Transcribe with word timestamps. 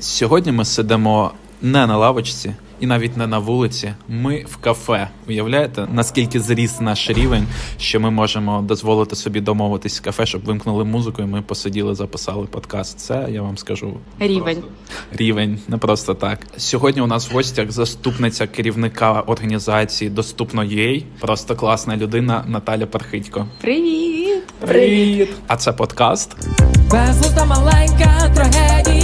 Сьогодні 0.00 0.52
ми 0.52 0.64
сидимо 0.64 1.32
не 1.62 1.86
на 1.86 1.96
лавочці 1.96 2.54
і 2.80 2.86
навіть 2.86 3.16
не 3.16 3.26
на 3.26 3.38
вулиці. 3.38 3.94
Ми 4.08 4.44
в 4.48 4.56
кафе. 4.56 5.08
Уявляєте, 5.28 5.88
наскільки 5.92 6.40
зріс 6.40 6.80
наш 6.80 7.10
рівень, 7.10 7.46
що 7.78 8.00
ми 8.00 8.10
можемо 8.10 8.62
дозволити 8.62 9.16
собі 9.16 9.40
домовитись 9.40 10.00
в 10.00 10.02
кафе, 10.02 10.26
щоб 10.26 10.44
вимкнули 10.44 10.84
музику, 10.84 11.22
і 11.22 11.24
ми 11.24 11.42
посиділи, 11.42 11.94
записали 11.94 12.46
подкаст. 12.46 12.98
Це 12.98 13.26
я 13.30 13.42
вам 13.42 13.58
скажу 13.58 13.96
Рівень. 14.18 14.62
рівень, 15.12 15.58
не 15.68 15.76
просто 15.76 16.14
так. 16.14 16.38
Сьогодні 16.56 17.02
у 17.02 17.06
нас 17.06 17.30
в 17.30 17.34
гостях 17.34 17.72
заступниця 17.72 18.46
керівника 18.46 19.20
організації 19.20 20.10
Доступно.ua, 20.10 21.04
просто 21.20 21.56
класна 21.56 21.96
людина 21.96 22.44
Наталя 22.48 22.86
Пархитько. 22.86 23.46
Привіт! 23.60 24.42
Привіт! 24.60 25.28
А 25.46 25.56
це 25.56 25.72
подкаст. 25.72 26.36
Безглузда 26.90 27.44
маленька 27.44 28.32
трагедія. 28.34 28.95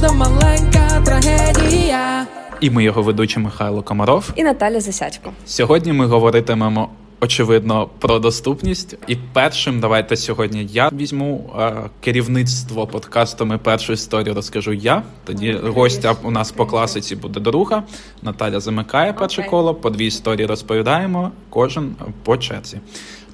Безглузда 0.00 0.30
маленька 0.30 1.02
трагедія. 1.04 2.26
І 2.60 2.70
ми 2.70 2.84
його 2.84 3.02
ведучі 3.02 3.38
Михайло 3.38 3.82
Комаров. 3.82 4.32
І 4.36 4.42
Наталя 4.42 4.80
Засядько. 4.80 5.32
Сьогодні 5.46 5.92
ми 5.92 6.06
говоритимемо 6.06 6.88
очевидно 7.20 7.88
про 7.98 8.18
доступність. 8.18 8.96
І 9.06 9.16
першим 9.32 9.80
давайте 9.80 10.16
сьогодні 10.16 10.68
я 10.72 10.90
візьму 10.92 11.50
е, 11.58 11.72
керівництво 12.00 12.86
подкастом 12.86 13.52
і 13.54 13.56
першу 13.56 13.92
історію 13.92 14.34
розкажу 14.34 14.72
я. 14.72 15.02
Тоді 15.24 15.52
гостя 15.52 16.16
у 16.22 16.30
нас 16.30 16.52
по 16.52 16.66
класиці 16.66 17.16
буде 17.16 17.40
друга. 17.40 17.82
Наталя 18.22 18.60
замикає 18.60 19.12
перше 19.12 19.40
Окей. 19.40 19.50
коло. 19.50 19.74
По 19.74 19.90
дві 19.90 20.06
історії 20.06 20.46
розповідаємо. 20.46 21.30
Кожен 21.50 21.96
по 22.22 22.36
черзі. 22.36 22.80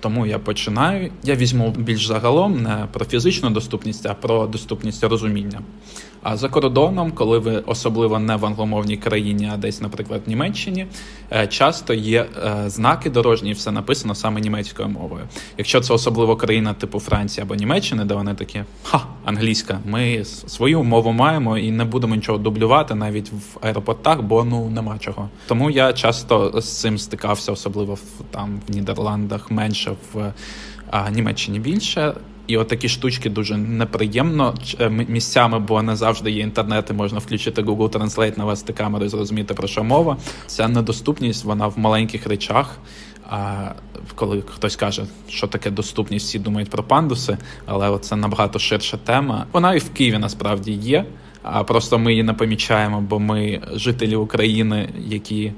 Тому 0.00 0.26
я 0.26 0.38
починаю. 0.38 1.10
Я 1.22 1.34
візьму 1.34 1.74
більш 1.78 2.06
загалом 2.06 2.62
не 2.62 2.86
про 2.92 3.04
фізичну 3.04 3.50
доступність, 3.50 4.06
а 4.06 4.14
про 4.14 4.46
доступність 4.46 5.04
розуміння. 5.04 5.60
А 6.24 6.36
за 6.36 6.48
кордоном, 6.48 7.12
коли 7.12 7.38
ви 7.38 7.62
особливо 7.66 8.18
не 8.18 8.36
в 8.36 8.46
англомовній 8.46 8.96
країні, 8.96 9.50
а 9.52 9.56
десь, 9.56 9.80
наприклад, 9.80 10.22
в 10.26 10.28
Німеччині, 10.28 10.86
е, 11.32 11.46
часто 11.46 11.94
є 11.94 12.26
е, 12.46 12.70
знаки 12.70 13.10
дорожні, 13.10 13.50
і 13.50 13.52
все 13.52 13.70
написано 13.70 14.14
саме 14.14 14.40
німецькою 14.40 14.88
мовою. 14.88 15.24
Якщо 15.58 15.80
це 15.80 15.94
особливо 15.94 16.36
країна 16.36 16.74
типу 16.74 17.00
Франції 17.00 17.42
або 17.42 17.54
Німеччини, 17.54 18.04
де 18.04 18.14
вони 18.14 18.34
такі 18.34 18.62
ха, 18.84 19.00
англійська, 19.24 19.80
ми 19.84 20.24
свою 20.24 20.82
мову 20.82 21.12
маємо 21.12 21.58
і 21.58 21.70
не 21.70 21.84
будемо 21.84 22.14
нічого 22.14 22.38
дублювати 22.38 22.94
навіть 22.94 23.32
в 23.32 23.58
аеропортах, 23.60 24.22
бо 24.22 24.44
ну 24.44 24.70
нема 24.70 24.98
чого. 24.98 25.28
Тому 25.46 25.70
я 25.70 25.92
часто 25.92 26.60
з 26.60 26.80
цим 26.80 26.98
стикався, 26.98 27.52
особливо 27.52 27.94
в 27.94 28.24
там 28.30 28.60
в 28.68 28.74
Нідерландах, 28.74 29.50
менше 29.50 29.96
в 30.12 30.32
а, 30.90 31.10
Німеччині 31.10 31.58
більше. 31.58 32.14
І 32.46 32.56
от 32.56 32.68
такі 32.68 32.88
штучки 32.88 33.30
дуже 33.30 33.56
неприємно 33.56 34.54
е, 34.80 34.90
місцями, 34.90 35.58
бо 35.58 35.82
не 35.82 35.96
завжди 35.96 36.30
є 36.30 36.42
інтернет, 36.42 36.86
і 36.90 36.92
можна 36.92 37.18
включити 37.18 37.62
Google 37.62 37.88
Translate, 37.88 38.38
навести 38.38 38.72
камеру 38.72 39.04
і 39.04 39.08
зрозуміти 39.08 39.54
про 39.54 39.68
що 39.68 39.84
мова. 39.84 40.16
Ця 40.46 40.68
недоступність, 40.68 41.44
вона 41.44 41.66
в 41.66 41.78
маленьких 41.78 42.26
речах. 42.26 42.78
А 43.30 43.70
коли 44.14 44.42
хтось 44.46 44.76
каже, 44.76 45.04
що 45.28 45.46
таке 45.46 45.70
доступність, 45.70 46.26
всі 46.26 46.38
думають 46.38 46.70
про 46.70 46.82
пандуси, 46.82 47.38
але 47.66 47.98
це 47.98 48.16
набагато 48.16 48.58
ширша 48.58 48.96
тема. 48.96 49.46
Вона 49.52 49.74
і 49.74 49.78
в 49.78 49.90
Києві 49.90 50.18
насправді 50.18 50.72
є. 50.72 51.04
А 51.42 51.64
просто 51.64 51.98
ми 51.98 52.10
її 52.10 52.22
не 52.22 52.32
помічаємо, 52.32 53.00
бо 53.00 53.18
ми 53.18 53.60
жителі 53.74 54.16
України, 54.16 54.88
які 55.06 55.52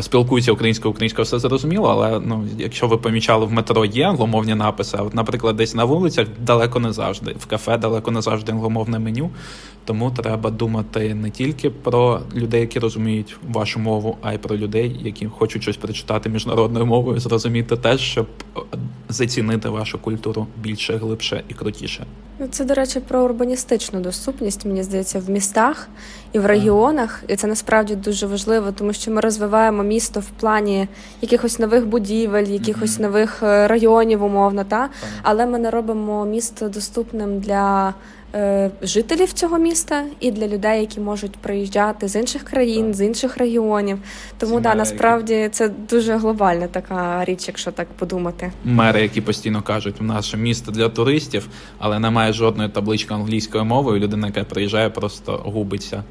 спілкуються 0.00 0.52
українською, 0.52 0.92
українською 0.92 1.24
все 1.24 1.38
зрозуміло. 1.38 1.88
Але 1.88 2.20
ну, 2.20 2.44
якщо 2.58 2.86
ви 2.86 2.96
помічали 2.96 3.46
в 3.46 3.52
метро 3.52 3.84
є 3.84 4.08
англомовні 4.08 4.54
написи, 4.54 4.96
а 5.00 5.02
от, 5.02 5.14
наприклад, 5.14 5.56
десь 5.56 5.74
на 5.74 5.84
вулицях 5.84 6.26
далеко 6.38 6.80
не 6.80 6.92
завжди, 6.92 7.34
в 7.38 7.46
кафе 7.46 7.78
далеко 7.78 8.10
не 8.10 8.22
завжди 8.22 8.52
англомовне 8.52 8.98
меню. 8.98 9.30
Тому 9.84 10.10
треба 10.10 10.50
думати 10.50 11.14
не 11.14 11.30
тільки 11.30 11.70
про 11.70 12.20
людей, 12.34 12.60
які 12.60 12.78
розуміють 12.78 13.36
вашу 13.52 13.80
мову, 13.80 14.16
а 14.22 14.32
й 14.32 14.38
про 14.38 14.56
людей, 14.56 15.00
які 15.02 15.26
хочуть 15.26 15.62
щось 15.62 15.76
прочитати 15.76 16.28
міжнародною 16.28 16.86
мовою, 16.86 17.20
зрозуміти 17.20 17.76
те, 17.76 17.98
щоб 17.98 18.26
е, 18.56 18.60
зацінити 19.12 19.68
вашу 19.68 19.98
культуру 19.98 20.46
більше, 20.56 20.96
глибше 20.96 21.44
і 21.48 21.54
крутіше. 21.54 22.06
Ну, 22.38 22.46
Це, 22.50 22.64
до 22.64 22.74
речі, 22.74 23.00
про 23.00 23.24
урбаністичну 23.24 24.00
доступність, 24.00 24.64
мені 24.64 24.82
здається, 24.82 25.18
в 25.18 25.30
містах 25.30 25.88
і 26.32 26.38
в 26.38 26.46
регіонах. 26.46 27.24
І 27.28 27.36
це 27.36 27.46
насправді 27.46 27.96
дуже 27.96 28.26
важливо, 28.26 28.72
тому 28.72 28.92
що 28.92 29.10
ми 29.10 29.20
розвиваємо 29.20 29.82
місто 29.82 30.20
в 30.20 30.28
плані 30.40 30.88
якихось 31.20 31.58
нових 31.58 31.86
будівель, 31.86 32.46
якихось 32.46 32.98
нових 32.98 33.42
е, 33.42 33.68
районів, 33.68 34.22
умовно, 34.22 34.64
та 34.64 34.88
але 35.22 35.46
ми 35.46 35.58
не 35.58 35.70
робимо 35.70 36.24
місто 36.24 36.68
доступним 36.68 37.40
для. 37.40 37.94
Е, 38.34 38.70
Жителів 38.82 39.32
цього 39.32 39.58
міста 39.58 40.04
і 40.20 40.30
для 40.30 40.48
людей, 40.48 40.80
які 40.80 41.00
можуть 41.00 41.36
приїжджати 41.36 42.08
з 42.08 42.16
інших 42.16 42.42
країн, 42.42 42.86
Так. 42.86 42.94
з 42.94 43.00
інших 43.00 43.36
регіонів. 43.36 43.98
Тому 44.38 44.56
Ці 44.56 44.60
да, 44.62 44.68
мери, 44.68 44.78
насправді 44.78 45.48
це 45.52 45.68
дуже 45.68 46.16
глобальна 46.16 46.66
така 46.66 47.24
річ, 47.24 47.44
якщо 47.48 47.70
так 47.72 47.88
подумати. 47.88 48.52
Мери, 48.64 49.02
які 49.02 49.20
постійно 49.20 49.62
кажуть, 49.62 49.94
у 50.00 50.04
наше 50.04 50.36
місто 50.36 50.72
для 50.72 50.88
туристів, 50.88 51.48
але 51.78 51.98
немає 51.98 52.32
жодної 52.32 52.68
таблички 52.70 53.14
англійською 53.14 53.64
мовою. 53.64 54.00
Людина, 54.00 54.26
яка 54.26 54.44
приїжджає, 54.44 54.90
просто 54.90 55.32
губиться. 55.44 56.04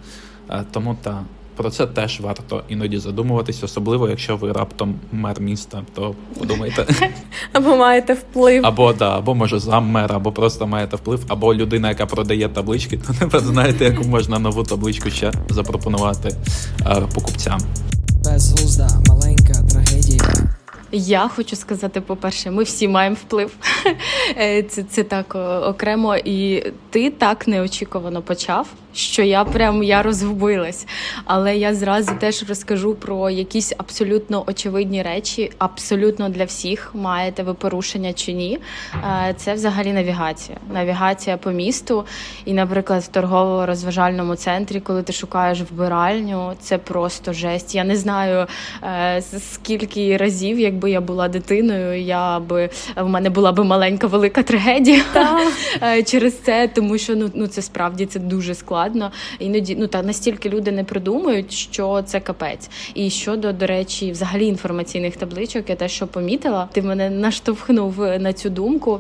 Е, 0.50 0.64
Тому 0.72 0.98
та 1.02 1.24
про 1.62 1.70
це 1.70 1.88
теж 1.88 2.20
варто 2.20 2.64
іноді 2.70 2.98
задумуватись, 2.98 3.64
особливо 3.64 4.10
якщо 4.10 4.38
ви 4.38 4.52
раптом 4.52 4.96
мер 5.12 5.42
міста, 5.42 5.84
то 5.96 6.16
подумайте. 6.40 6.86
Або 7.54 7.76
маєте 7.76 8.14
вплив. 8.14 8.66
Або 8.66 8.94
да, 8.94 9.18
або 9.18 9.36
може 9.36 9.60
зам 9.60 9.86
мера, 9.86 10.16
або 10.16 10.32
просто 10.32 10.68
маєте 10.68 10.96
вплив, 10.96 11.26
або 11.28 11.56
людина, 11.56 11.90
яка 11.90 12.06
продає 12.06 12.50
таблички, 12.50 12.98
то 13.08 13.14
тепер 13.20 13.40
знаєте, 13.40 13.86
яку 13.86 14.04
можна 14.04 14.40
нову 14.40 14.64
табличку 14.64 15.10
ще 15.10 15.32
запропонувати 15.50 16.36
е, 16.86 17.02
покупцям. 17.16 17.60
Безглузда 18.26 18.90
маленька 19.08 19.54
трагедія. 19.72 20.24
Я 20.92 21.28
хочу 21.28 21.56
сказати, 21.56 22.02
по-перше, 22.02 22.52
ми 22.52 22.64
всі 22.64 22.88
маємо 22.88 23.16
вплив. 23.16 23.52
Е, 24.38 24.64
Це, 24.64 24.84
це 24.84 25.04
так 25.04 25.36
окремо. 25.66 26.16
І 26.16 26.64
ти 26.90 27.10
так 27.10 27.48
неочікувано 27.48 28.22
почав, 28.22 28.68
що 28.94 29.24
я 29.24 29.44
прям 29.44 29.84
я 29.84 30.04
розгубилась. 30.04 30.88
Але 31.26 31.58
я 31.58 31.76
зразу 31.76 32.12
теж 32.20 32.44
розкажу 32.50 32.96
про 32.96 33.30
якісь 33.30 33.74
абсолютно 33.78 34.44
очевидні 34.48 35.02
речі, 35.02 35.52
абсолютно 35.58 36.30
для 36.30 36.46
всіх 36.46 36.92
маєте 36.94 37.44
ви 37.44 37.54
порушення 37.54 38.14
чи 38.14 38.34
ні. 38.34 38.60
Е, 38.94 39.34
Це 39.38 39.54
взагалі 39.54 39.94
навігація. 39.94 40.58
Навігація 40.74 41.38
по 41.38 41.52
місту. 41.52 42.06
І, 42.46 42.54
наприклад, 42.54 43.02
в 43.02 43.18
торгово-розважальному 43.18 44.36
центрі, 44.36 44.80
коли 44.80 45.04
ти 45.04 45.14
шукаєш 45.14 45.62
вбиральню, 45.62 46.54
це 46.60 46.78
просто 46.78 47.34
жесть. 47.34 47.76
Я 47.76 47.84
не 47.84 47.96
знаю 47.96 48.48
е, 48.84 49.22
скільки 49.54 50.18
разів, 50.18 50.60
якби 50.60 50.92
я 50.92 51.02
була 51.02 51.28
дитиною, 51.28 52.02
я 52.02 52.40
би 52.40 52.70
в 52.96 53.08
мене 53.08 53.30
була 53.30 53.52
би 53.52 53.64
маленька 53.64 54.08
велика 54.08 54.44
трагедія 54.44 55.04
е, 55.84 56.04
через 56.04 56.40
це, 56.40 56.68
тому 56.68 56.98
що 56.98 57.16
ну, 57.16 57.32
ну 57.34 57.48
це 57.48 57.62
справді 57.62 58.06
це 58.06 58.20
дуже 58.20 58.56
складно. 58.56 58.81
Іноді 59.40 59.76
ну 59.80 59.88
та 59.88 60.02
настільки 60.02 60.50
люди 60.50 60.72
не 60.72 60.84
придумують, 60.84 61.52
що 61.52 62.02
це 62.06 62.20
капець. 62.20 62.70
І 62.94 63.10
щодо, 63.10 63.54
до 63.54 63.68
речі, 63.68 64.12
взагалі 64.12 64.46
інформаційних 64.46 65.18
табличок, 65.18 65.70
я 65.70 65.76
те, 65.76 65.90
що 65.90 66.08
помітила, 66.08 66.70
ти 66.72 66.82
мене 66.82 67.10
наштовхнув 67.10 68.00
на 68.00 68.34
цю 68.34 68.50
думку. 68.50 69.00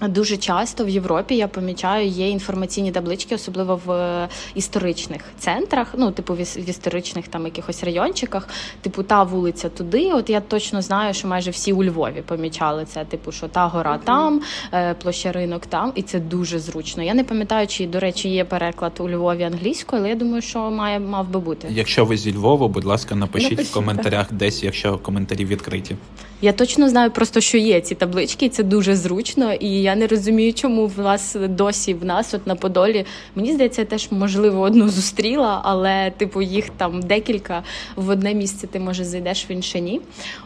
Дуже 0.00 0.36
часто 0.36 0.84
в 0.84 0.88
Європі 0.88 1.36
я 1.36 1.48
помічаю 1.48 2.08
є 2.08 2.28
інформаційні 2.28 2.92
таблички, 2.92 3.34
особливо 3.34 3.80
в 3.86 3.92
е, 3.92 4.28
історичних 4.54 5.20
центрах, 5.38 5.94
ну 5.96 6.10
типу 6.10 6.34
в 6.34 6.68
історичних 6.68 7.28
там 7.28 7.44
якихось 7.44 7.84
райончиках, 7.84 8.48
типу 8.80 9.02
та 9.02 9.22
вулиця 9.22 9.68
туди. 9.68 10.12
От 10.12 10.30
я 10.30 10.40
точно 10.40 10.82
знаю, 10.82 11.14
що 11.14 11.28
майже 11.28 11.50
всі 11.50 11.72
у 11.72 11.84
Львові 11.84 12.22
помічали 12.26 12.84
це. 12.84 13.04
Типу, 13.04 13.32
що 13.32 13.48
та 13.48 13.66
гора 13.66 13.98
там, 13.98 14.40
е, 14.72 14.94
площа 14.94 15.32
ринок 15.32 15.66
там, 15.66 15.92
і 15.94 16.02
це 16.02 16.20
дуже 16.20 16.58
зручно. 16.58 17.02
Я 17.02 17.14
не 17.14 17.24
пам'ятаю, 17.24 17.66
чи 17.66 17.86
до 17.86 18.00
речі 18.00 18.28
є 18.28 18.44
переклад 18.44 18.92
у 18.98 19.08
Львові 19.08 19.42
англійською, 19.42 20.02
але 20.02 20.08
я 20.08 20.14
думаю, 20.14 20.42
що 20.42 20.70
має 20.70 21.00
мав 21.00 21.28
би 21.28 21.40
бути. 21.40 21.68
Якщо 21.70 22.04
ви 22.04 22.16
зі 22.16 22.34
Львова, 22.34 22.68
будь 22.68 22.84
ласка, 22.84 23.14
напишіть, 23.14 23.50
Напишіть, 23.50 23.70
в 23.70 23.74
коментарях 23.74 24.32
десь, 24.32 24.62
якщо 24.62 24.98
коментарі 24.98 25.44
відкриті. 25.44 25.96
Я 26.44 26.52
точно 26.52 26.88
знаю 26.88 27.10
просто, 27.10 27.40
що 27.40 27.58
є 27.58 27.80
ці 27.80 27.94
таблички, 27.94 28.46
і 28.46 28.48
це 28.48 28.62
дуже 28.62 28.96
зручно. 28.96 29.52
І 29.52 29.68
я 29.82 29.96
не 29.96 30.06
розумію, 30.06 30.54
чому 30.54 30.86
в 30.86 30.94
вас 30.94 31.36
досі 31.48 31.94
в 31.94 32.04
нас, 32.04 32.34
от 32.34 32.46
на 32.46 32.54
Подолі. 32.54 33.06
Мені 33.34 33.52
здається, 33.52 33.80
я 33.80 33.86
теж 33.86 34.08
можливо 34.10 34.60
одну 34.60 34.88
зустріла, 34.88 35.60
але 35.64 36.10
типу 36.10 36.42
їх 36.42 36.70
там 36.70 37.02
декілька 37.02 37.62
в 37.96 38.08
одне 38.08 38.34
місце 38.34 38.66
ти 38.66 38.80
може 38.80 39.04
зайдеш 39.04 39.50
в 39.50 39.50
інше 39.50 39.80
ні. 39.80 40.00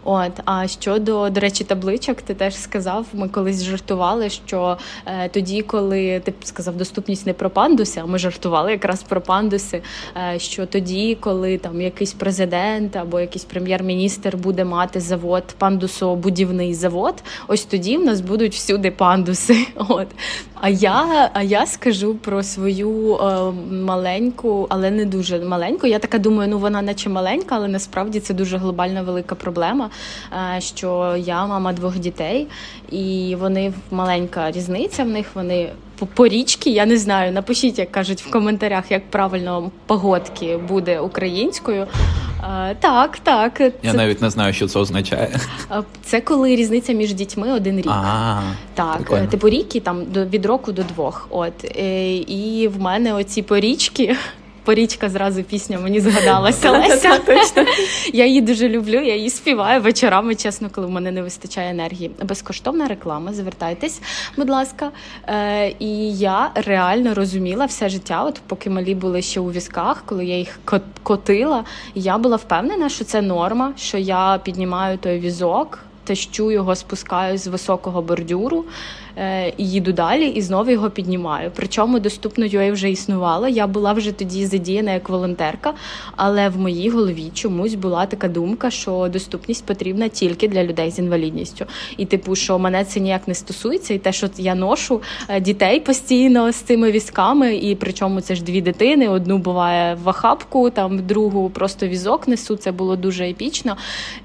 От 0.05 0.33
а 0.45 0.69
щодо 0.69 1.31
до 1.31 1.41
речі, 1.41 1.65
табличок, 1.65 2.23
ти 2.23 2.35
теж 2.35 2.57
сказав. 2.57 3.07
Ми 3.13 3.29
колись 3.29 3.65
жартували, 3.65 4.31
що 4.31 4.79
е, 5.07 5.29
тоді, 5.29 5.63
коли 5.63 6.21
ти 6.21 6.35
сказав 6.45 6.77
доступність 6.77 7.27
не 7.27 7.33
про 7.33 7.51
пандуси, 7.51 8.01
а 8.01 8.07
ми 8.07 8.19
жартували 8.19 8.71
якраз 8.71 9.03
про 9.03 9.21
пандуси. 9.21 9.83
Е, 10.35 10.39
що 10.39 10.67
тоді, 10.67 11.17
коли 11.21 11.59
там 11.59 11.81
якийсь 11.81 12.13
президент 12.13 12.97
або 12.97 13.21
якийсь 13.21 13.45
прем'єр-міністр 13.45 14.37
буде 14.37 14.65
мати 14.65 15.01
завод 15.01 15.45
пандус 15.59 15.86
пандусобудівний 15.87 16.75
завод, 16.75 17.15
ось 17.49 17.65
тоді 17.65 17.97
в 17.97 18.05
нас 18.05 18.21
будуть 18.21 18.55
всюди 18.55 18.91
пандуси. 18.91 19.67
От. 19.89 20.07
А 20.61 20.69
я 20.69 21.31
а 21.35 21.43
я 21.43 21.67
скажу 21.67 22.15
про 22.15 22.43
свою 22.43 23.17
е, 23.17 23.53
маленьку, 23.71 24.67
але 24.69 24.91
не 24.91 25.05
дуже 25.05 25.41
маленьку. 25.41 25.87
Я 25.87 25.99
така 25.99 26.19
думаю, 26.19 26.51
ну 26.51 26.59
вона 26.59 26.83
наче 26.83 27.09
маленька, 27.09 27.57
але 27.57 27.69
насправді 27.69 28.21
це 28.21 28.35
дуже 28.35 28.57
глобальна 28.57 29.03
велика 29.03 29.35
проблема. 29.35 29.91
Е, 30.57 30.61
що 30.61 31.17
я 31.19 31.47
мама 31.47 31.73
двох 31.73 31.99
дітей, 31.99 32.47
і 32.91 33.37
вони 33.41 33.73
маленька 33.91 34.51
різниця 34.51 35.05
в 35.05 35.09
них. 35.09 35.27
Вони 35.35 35.73
по, 36.15 36.29
річки, 36.29 36.71
я 36.71 36.87
не 36.87 36.97
знаю. 36.97 37.33
Напишіть, 37.33 37.79
як 37.79 37.91
кажуть 37.91 38.23
в 38.23 38.31
коментарях, 38.31 38.91
як 38.91 39.11
правильно 39.11 39.71
погодки 39.87 40.57
буде 40.57 41.01
українською. 41.01 41.87
А, 42.43 42.75
Так, 42.81 43.19
так. 43.19 43.61
Я 43.83 43.95
навіть 43.95 44.23
не 44.23 44.31
знаю, 44.31 44.53
що 44.53 44.69
це 44.69 44.79
означає. 44.79 45.41
Це 46.03 46.21
коли 46.21 46.57
різниця 46.57 46.93
між 46.93 47.15
дітьми 47.15 47.53
один 47.53 47.77
рік. 47.77 47.87
Так, 48.75 48.97
прикольно. 48.97 49.27
типу 49.27 49.49
ріки 49.49 49.81
там 49.81 50.05
до 50.05 50.25
від 50.25 50.47
року 50.47 50.73
до 50.73 50.83
двох. 50.83 51.27
От 51.31 51.65
е, 51.65 52.15
і 52.17 52.69
в 52.69 52.81
мене 52.81 53.15
оці 53.15 53.43
порічки. 53.43 54.17
Порічка 54.67 55.09
зразу 55.09 55.43
пісня 55.43 55.79
мені 55.79 56.01
згадалася 56.01 56.71
Леся. 56.79 57.21
Я 58.13 58.27
її 58.27 58.41
дуже 58.41 58.69
люблю, 58.69 59.01
я 59.01 59.17
її 59.17 59.31
співаю 59.31 59.81
вечорами, 59.81 60.35
чесно, 60.35 60.71
коли 60.71 60.87
в 60.87 60.91
мене 60.91 61.11
не 61.11 61.23
вистачає 61.23 61.71
енергії. 61.71 62.11
Безкоштовна 62.23 62.89
реклама, 62.89 63.33
звертайтесь, 63.33 64.01
будь 64.37 64.51
ласка. 64.51 64.91
Е, 65.29 65.75
І 65.79 66.13
я 66.19 66.51
реально 66.55 67.15
розуміла 67.15 67.65
все 67.65 67.89
життя, 67.89 68.25
от 68.25 68.41
поки 68.47 68.71
малі 68.71 68.95
були 68.95 69.23
ще 69.23 69.41
у 69.41 69.53
візках, 69.53 70.03
коли 70.07 70.25
я 70.25 70.39
їх 70.39 70.59
котила, 71.03 71.65
я 71.95 72.19
була 72.19 72.37
впевнена, 72.37 72.89
що 72.89 73.05
це 73.05 73.23
норма, 73.23 73.73
що 73.77 73.99
я 73.99 74.41
піднімаю 74.45 74.99
той 74.99 75.19
візок. 75.19 75.79
Тащу 76.05 76.51
його, 76.51 76.75
спускаю 76.75 77.39
з 77.39 77.47
високого 77.47 78.03
бордюру 78.03 78.65
і 79.57 79.69
їду 79.69 79.93
далі, 79.93 80.29
і 80.29 80.43
знову 80.43 80.71
його 80.71 80.91
піднімаю. 80.91 81.51
Причому 81.57 81.99
доступно 82.01 82.47
UA 82.47 82.73
вже 82.73 82.91
існувало. 82.91 83.49
Я 83.49 83.67
була 83.67 83.93
вже 83.93 84.13
тоді 84.13 84.47
задіяна 84.47 84.93
як 84.93 85.09
волонтерка, 85.09 85.75
але 86.17 86.49
в 86.49 86.59
моїй 86.59 86.91
голові 86.91 87.31
чомусь 87.35 87.75
була 87.75 88.07
така 88.07 88.29
думка, 88.29 88.71
що 88.71 89.09
доступність 89.13 89.67
потрібна 89.67 90.09
тільки 90.09 90.49
для 90.49 90.65
людей 90.65 90.91
з 90.91 90.99
інвалідністю. 90.99 91.65
І, 91.97 92.07
типу, 92.07 92.37
що 92.37 92.59
мене 92.59 92.85
це 92.85 93.01
ніяк 93.01 93.29
не 93.29 93.35
стосується, 93.35 93.95
і 93.95 93.99
те, 93.99 94.13
що 94.13 94.29
я 94.37 94.55
ношу 94.55 95.03
е, 95.29 95.41
дітей 95.41 95.81
постійно 95.81 96.53
з 96.53 96.57
цими 96.57 96.91
візками, 96.91 97.57
і 97.57 97.75
причому 97.75 98.21
це 98.21 98.35
ж 98.35 98.45
дві 98.45 98.61
дитини: 98.61 99.09
одну 99.09 99.39
буває 99.39 99.95
в 100.05 100.09
охапку, 100.09 100.71
там 100.71 101.07
другу 101.07 101.51
просто 101.51 101.87
візок 101.87 102.29
несу. 102.29 102.57
Це 102.57 102.73
було 102.73 102.97
дуже 102.97 103.29
епічно. 103.29 103.77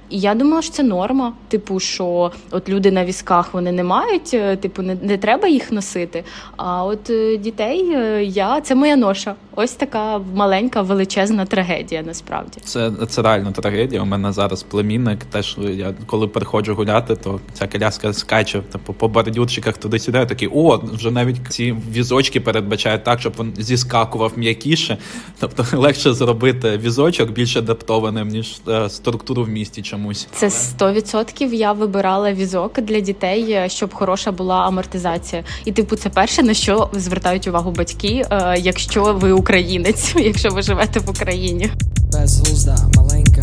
І 0.09 0.19
я 0.19 0.35
думала, 0.35 0.61
що 0.61 0.71
це 0.71 0.83
норма. 0.83 1.33
Типу, 1.47 1.79
що 1.79 2.31
от 2.51 2.69
люди 2.69 2.91
на 2.91 3.05
візках 3.05 3.53
вони 3.53 3.71
не 3.71 3.83
мають, 3.83 4.33
е, 4.33 4.55
типу, 4.81 5.01
не, 5.01 5.07
не 5.07 5.17
треба 5.17 5.47
їх 5.47 5.71
носити. 5.71 6.23
А 6.57 6.83
от 6.83 7.09
е, 7.09 7.37
дітей 7.37 7.85
я 8.33 8.61
це 8.61 8.75
моя 8.75 8.95
ноша. 8.95 9.35
Ось 9.55 9.71
така 9.71 10.19
маленька 10.35 10.81
величезна 10.81 11.45
трагедія. 11.45 12.01
Насправді 12.01 12.59
це 12.63 12.91
це 13.09 13.21
реально 13.21 13.51
трагедія. 13.51 14.01
У 14.01 14.05
мене 14.05 14.31
зараз 14.31 14.63
племінник. 14.63 15.23
Теж 15.23 15.57
я 15.59 15.93
коли 16.05 16.27
приходжу 16.27 16.73
гуляти, 16.73 17.15
то 17.15 17.39
ця 17.53 17.67
коляска 17.67 18.13
скаче 18.13 18.61
типу, 18.61 18.93
по 18.93 19.07
бордюрчиках 19.07 19.77
туди-сюди. 19.77 20.17
Я 20.17 20.25
такий, 20.25 20.49
о, 20.53 20.81
вже 20.93 21.11
навіть 21.11 21.37
ці 21.49 21.75
візочки 21.91 22.39
передбачають 22.39 23.03
так, 23.03 23.19
щоб 23.19 23.33
він 23.39 23.53
зіскакував 23.57 24.31
м'якіше. 24.35 24.97
Тобто 25.39 25.65
легше 25.77 26.13
зробити 26.13 26.77
візочок 26.77 27.31
більш 27.31 27.57
адаптованим 27.57 28.27
ніж 28.27 28.61
е, 28.67 28.89
структуру 28.89 29.43
в 29.43 29.49
місті. 29.49 29.81
Чомусь 29.81 30.27
це 30.31 30.47
100% 30.47 31.53
Я 31.53 31.71
вибирала 31.71 32.33
візок 32.33 32.81
для 32.81 32.99
дітей, 32.99 33.69
щоб 33.69 33.93
хороша 33.93 34.31
була 34.31 34.55
амортизація. 34.71 35.43
І 35.65 35.71
типу, 35.71 35.95
це 35.95 36.09
перше 36.09 36.43
на 36.43 36.53
що 36.53 36.89
звертають 36.93 37.47
увагу 37.47 37.71
батьки, 37.71 38.25
е, 38.31 38.55
якщо 38.59 39.13
ви 39.13 39.31
українець, 39.31 40.13
якщо 40.15 40.49
ви 40.49 40.61
живете 40.61 40.99
в 40.99 41.09
Україні. 41.09 41.69
Безглузда 42.13 42.77
маленька. 42.95 43.41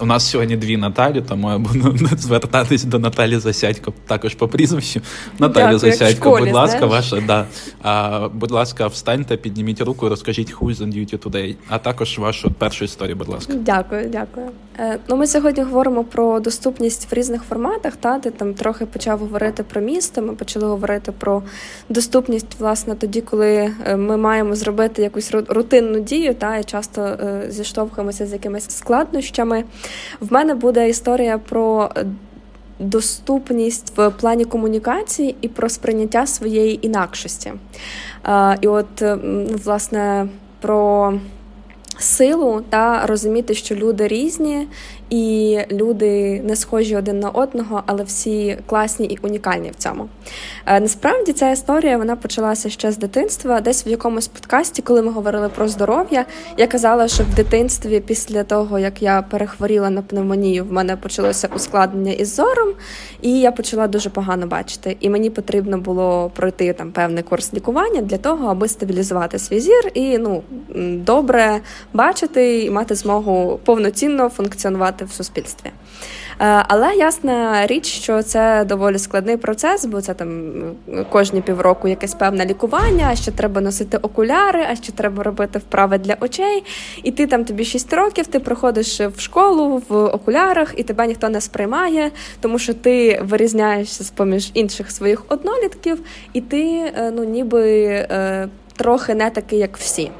У 0.00 0.06
нас 0.06 0.30
сьогодні 0.30 0.56
дві 0.56 0.76
Наталі, 0.76 1.22
тому 1.28 1.50
я 1.50 1.58
буду 1.58 2.06
звертатись 2.18 2.84
до 2.84 2.98
Наталі 2.98 3.38
Засядько 3.38 3.92
також 4.06 4.34
по 4.34 4.48
прізвищу. 4.48 5.00
Наталі 5.38 5.78
Засядько, 5.78 6.30
будь 6.38 6.52
ласка, 6.52 6.78
знаєш? 6.78 7.12
ваша 7.12 7.26
да. 7.26 7.46
А, 7.82 8.28
будь 8.28 8.50
ласка, 8.50 8.86
встаньте, 8.86 9.36
підніміть 9.36 9.80
руку, 9.80 10.08
розкажіть 10.08 10.54
who 10.54 10.68
is 10.68 10.76
on 10.76 10.86
duty 10.86 11.18
today, 11.18 11.56
а 11.68 11.78
також 11.78 12.18
вашу 12.18 12.50
першу 12.50 12.84
історію, 12.84 13.16
будь 13.16 13.28
ласка. 13.28 13.52
Дякую, 13.56 14.08
дякую. 14.08 14.46
Е, 14.78 14.98
ну, 15.08 15.16
Ми 15.16 15.26
сьогодні 15.26 15.62
говоримо 15.62 16.04
про 16.04 16.40
доступність 16.40 17.12
в 17.12 17.14
різних 17.14 17.42
форматах. 17.42 17.96
Та 17.96 18.18
ти 18.18 18.30
там 18.30 18.54
трохи 18.54 18.86
почав 18.86 19.18
говорити 19.18 19.62
про 19.62 19.80
місто. 19.80 20.22
Ми 20.22 20.34
почали 20.34 20.66
говорити 20.66 21.12
про 21.12 21.42
доступність, 21.88 22.46
власне, 22.58 22.94
тоді, 22.94 23.20
коли 23.20 23.72
ми 23.96 24.16
маємо 24.16 24.54
зробити 24.54 25.02
якусь 25.02 25.30
рутинну 25.48 26.00
дію, 26.00 26.34
та 26.34 26.56
і 26.56 26.64
часто 26.64 27.02
е, 27.02 27.44
зіштовхуємося 27.48 28.26
з 28.26 28.32
якимись 28.32 28.70
складнощами. 28.70 29.64
В 30.20 30.32
мене 30.32 30.54
буде 30.54 30.88
історія 30.88 31.38
про 31.38 31.90
доступність 32.78 33.92
в 33.96 34.10
плані 34.10 34.44
комунікації 34.44 35.36
і 35.40 35.48
про 35.48 35.68
сприйняття 35.68 36.26
своєї 36.26 36.86
інакшості. 36.86 37.52
І 38.60 38.66
от, 38.66 39.02
власне, 39.64 40.28
про 40.60 41.14
силу 41.98 42.62
та 42.70 43.06
розуміти, 43.06 43.54
що 43.54 43.74
люди 43.74 44.08
різні, 44.08 44.68
і 45.10 45.58
люди 45.70 46.40
не 46.44 46.56
схожі 46.56 46.96
один 46.96 47.20
на 47.20 47.30
одного, 47.30 47.82
але 47.86 48.04
всі 48.04 48.58
класні 48.66 49.06
і 49.06 49.18
унікальні 49.22 49.70
в 49.70 49.74
цьому. 49.74 50.08
Е, 50.66 50.80
насправді 50.80 51.32
ця 51.32 51.50
історія 51.50 51.98
вона 51.98 52.16
почалася 52.16 52.70
ще 52.70 52.92
з 52.92 52.98
дитинства. 52.98 53.60
Десь 53.60 53.86
в 53.86 53.88
якомусь 53.88 54.28
подкасті, 54.28 54.82
коли 54.82 55.02
ми 55.02 55.12
говорили 55.12 55.48
про 55.48 55.68
здоров'я, 55.68 56.26
я 56.56 56.66
казала, 56.66 57.08
що 57.08 57.22
в 57.22 57.34
дитинстві, 57.34 58.00
після 58.00 58.44
того 58.44 58.78
як 58.78 59.02
я 59.02 59.22
перехворіла 59.22 59.90
на 59.90 60.02
пневмонію, 60.02 60.64
в 60.64 60.72
мене 60.72 60.96
почалося 60.96 61.48
ускладнення 61.56 62.12
із 62.12 62.34
зором, 62.34 62.68
і 63.22 63.40
я 63.40 63.52
почала 63.52 63.86
дуже 63.88 64.10
погано 64.10 64.46
бачити. 64.46 64.96
І 65.00 65.10
мені 65.10 65.30
потрібно 65.30 65.78
було 65.78 66.30
пройти 66.36 66.72
там 66.72 66.92
певний 66.92 67.22
курс 67.22 67.54
лікування 67.54 68.00
для 68.02 68.18
того, 68.18 68.48
аби 68.48 68.68
стабілізувати 68.68 69.38
свій 69.38 69.60
зір 69.60 69.90
і 69.94 70.18
ну 70.18 70.42
добре 71.04 71.60
бачити 71.92 72.62
і 72.64 72.70
мати 72.70 72.94
змогу 72.94 73.60
повноцінно 73.64 74.28
функціонувати 74.28 74.99
в 75.04 75.12
суспільстві. 75.12 75.70
Е, 76.40 76.64
але 76.68 76.94
ясна 76.94 77.66
річ, 77.66 77.86
що 77.86 78.22
це 78.22 78.64
доволі 78.64 78.98
складний 78.98 79.36
процес, 79.36 79.84
бо 79.84 80.00
це 80.00 80.14
там 80.14 80.52
кожні 81.10 81.40
півроку 81.40 81.88
якесь 81.88 82.14
певне 82.14 82.46
лікування, 82.46 83.08
а 83.10 83.16
ще 83.16 83.30
треба 83.30 83.60
носити 83.60 83.96
окуляри, 83.96 84.66
а 84.70 84.76
ще 84.76 84.92
треба 84.92 85.22
робити 85.22 85.58
вправи 85.58 85.98
для 85.98 86.16
очей. 86.20 86.64
І 87.02 87.10
ти 87.10 87.26
там 87.26 87.44
тобі 87.44 87.64
6 87.64 87.92
років, 87.92 88.26
ти 88.26 88.40
проходиш 88.40 89.00
в 89.00 89.20
школу 89.20 89.82
в 89.88 89.96
окулярах, 89.96 90.74
і 90.76 90.82
тебе 90.82 91.06
ніхто 91.06 91.28
не 91.28 91.40
сприймає, 91.40 92.10
тому 92.40 92.58
що 92.58 92.74
ти 92.74 93.20
вирізняєшся 93.22 94.04
з 94.04 94.10
поміж 94.10 94.50
інших 94.54 94.90
своїх 94.90 95.24
однолітків, 95.28 95.98
і 96.32 96.40
ти 96.40 96.92
е, 96.96 97.12
ну 97.14 97.24
ніби. 97.24 97.60
Трохи 98.80 99.14
не 99.14 99.30
такий, 99.30 99.58
як 99.58 99.76
всі. 99.76 100.10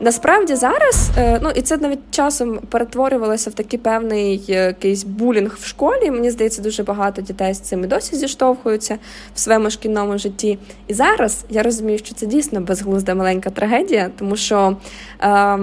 Насправді 0.00 0.54
зараз, 0.54 1.10
е, 1.18 1.38
ну 1.42 1.50
і 1.54 1.62
це 1.62 1.76
навіть 1.76 1.98
часом 2.10 2.58
перетворювалося 2.58 3.50
в 3.50 3.52
такий 3.52 3.78
певний 3.78 4.44
е, 4.48 4.52
якийсь 4.52 5.04
булінг 5.04 5.58
в 5.60 5.66
школі. 5.66 6.10
Мені 6.10 6.30
здається, 6.30 6.62
дуже 6.62 6.82
багато 6.82 7.22
дітей 7.22 7.54
з 7.54 7.60
цим 7.60 7.84
і 7.84 7.86
досі 7.86 8.16
зіштовхуються 8.16 8.98
в 9.34 9.40
своєму 9.40 9.70
шкільному 9.70 10.18
житті. 10.18 10.58
І 10.86 10.94
зараз 10.94 11.44
я 11.50 11.62
розумію, 11.62 11.98
що 11.98 12.14
це 12.14 12.26
дійсно 12.26 12.60
безглузда 12.60 13.14
маленька 13.14 13.50
трагедія, 13.50 14.10
тому 14.18 14.36
що. 14.36 14.76
Е, 15.22 15.58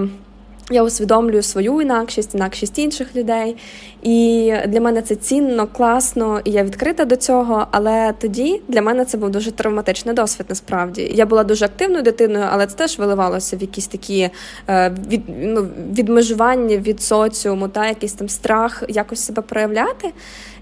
я 0.70 0.82
усвідомлюю 0.82 1.42
свою 1.42 1.80
інакшість, 1.80 2.34
інакшість 2.34 2.78
інших 2.78 3.16
людей. 3.16 3.56
І 4.02 4.52
для 4.66 4.80
мене 4.80 5.02
це 5.02 5.14
цінно, 5.14 5.66
класно, 5.66 6.40
і 6.44 6.50
я 6.50 6.64
відкрита 6.64 7.04
до 7.04 7.16
цього. 7.16 7.66
Але 7.70 8.14
тоді 8.20 8.62
для 8.68 8.82
мене 8.82 9.04
це 9.04 9.18
був 9.18 9.30
дуже 9.30 9.52
травматичний 9.52 10.14
досвід. 10.14 10.46
Насправді 10.48 11.10
я 11.14 11.26
була 11.26 11.44
дуже 11.44 11.64
активною 11.64 12.02
дитиною, 12.02 12.44
але 12.50 12.66
це 12.66 12.76
теж 12.76 12.98
виливалося 12.98 13.56
в 13.56 13.60
якісь 13.60 13.86
такі 13.86 14.30
е, 14.68 14.94
від, 15.08 15.22
ну, 15.28 15.68
відмежування 15.92 16.76
від 16.76 17.02
соціуму, 17.02 17.68
та 17.68 17.86
якийсь 17.86 18.12
там 18.12 18.28
страх 18.28 18.82
якось 18.88 19.20
себе 19.20 19.42
проявляти. 19.42 20.12